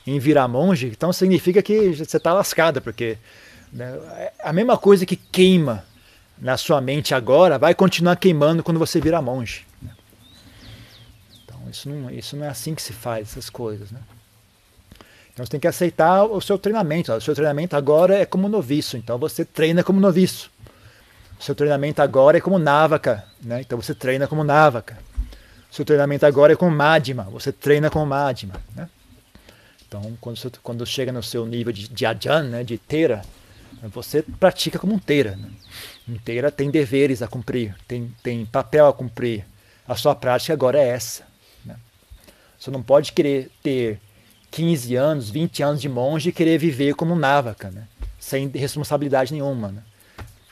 [0.06, 3.18] em virar monge, então significa que você está lascada, porque
[3.70, 5.84] né, é a mesma coisa que queima
[6.38, 9.66] na sua mente agora vai continuar queimando quando você virar monge.
[9.82, 9.90] Né?
[11.44, 13.90] Então isso não, isso não é assim que se faz essas coisas.
[13.90, 14.00] Né?
[15.32, 17.12] Então você tem que aceitar o seu treinamento.
[17.12, 20.50] O seu treinamento agora é como noviço, então você treina como noviço.
[21.40, 23.62] Seu treinamento agora é como návaca, né?
[23.62, 24.98] então você treina como návaca.
[25.70, 28.60] Seu treinamento agora é com Madhima, você treina com Madhima.
[28.76, 28.86] Né?
[29.88, 33.22] Então, quando, você, quando chega no seu nível de, de Ajan, né, de Tera,
[33.84, 35.34] você pratica como um Tera.
[35.34, 35.48] Né?
[36.06, 39.46] Um Tera tem deveres a cumprir, tem, tem papel a cumprir.
[39.88, 41.24] A sua prática agora é essa.
[41.64, 41.74] Né?
[42.58, 43.98] Você não pode querer ter
[44.50, 47.88] 15 anos, 20 anos de monge e querer viver como um Navaka, né?
[48.18, 49.68] sem responsabilidade nenhuma.
[49.68, 49.82] Né?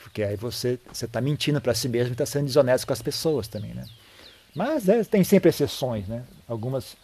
[0.09, 3.47] Porque aí você está mentindo para si mesmo e está sendo desonesto com as pessoas
[3.47, 3.75] também.
[3.75, 3.85] Né?
[4.55, 6.25] Mas é, tem sempre exceções, né?
[6.49, 6.97] Algumas,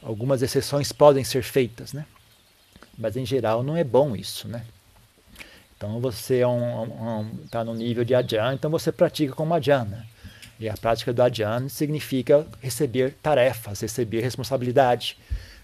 [0.00, 2.06] algumas exceções podem ser feitas, né?
[2.96, 4.64] Mas em geral não é bom isso, né?
[5.76, 9.52] Então você está é um, um, tá no nível de Adyan, então você pratica como
[9.54, 10.06] Adyan, né?
[10.60, 15.18] E a prática do Adyan significa receber tarefas, receber responsabilidade,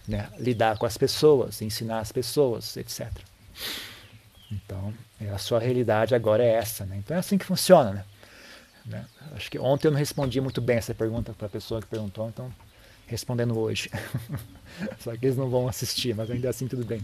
[0.09, 0.29] né?
[0.37, 3.09] lidar com as pessoas, ensinar as pessoas, etc.
[4.51, 4.93] Então,
[5.27, 6.97] a sua realidade agora é essa, né?
[6.99, 8.05] Então é assim que funciona, né?
[8.89, 9.05] Né?
[9.35, 12.29] Acho que ontem eu não respondi muito bem essa pergunta para a pessoa que perguntou,
[12.29, 12.53] então
[13.07, 13.91] respondendo hoje.
[15.01, 17.03] Só que eles não vão assistir, mas ainda assim tudo bem.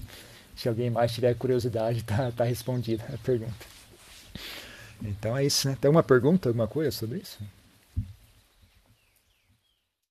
[0.56, 3.66] Se alguém mais tiver curiosidade, tá, tá respondida a pergunta.
[5.02, 5.76] Então é isso, né?
[5.80, 7.38] Tem uma pergunta, alguma coisa sobre isso?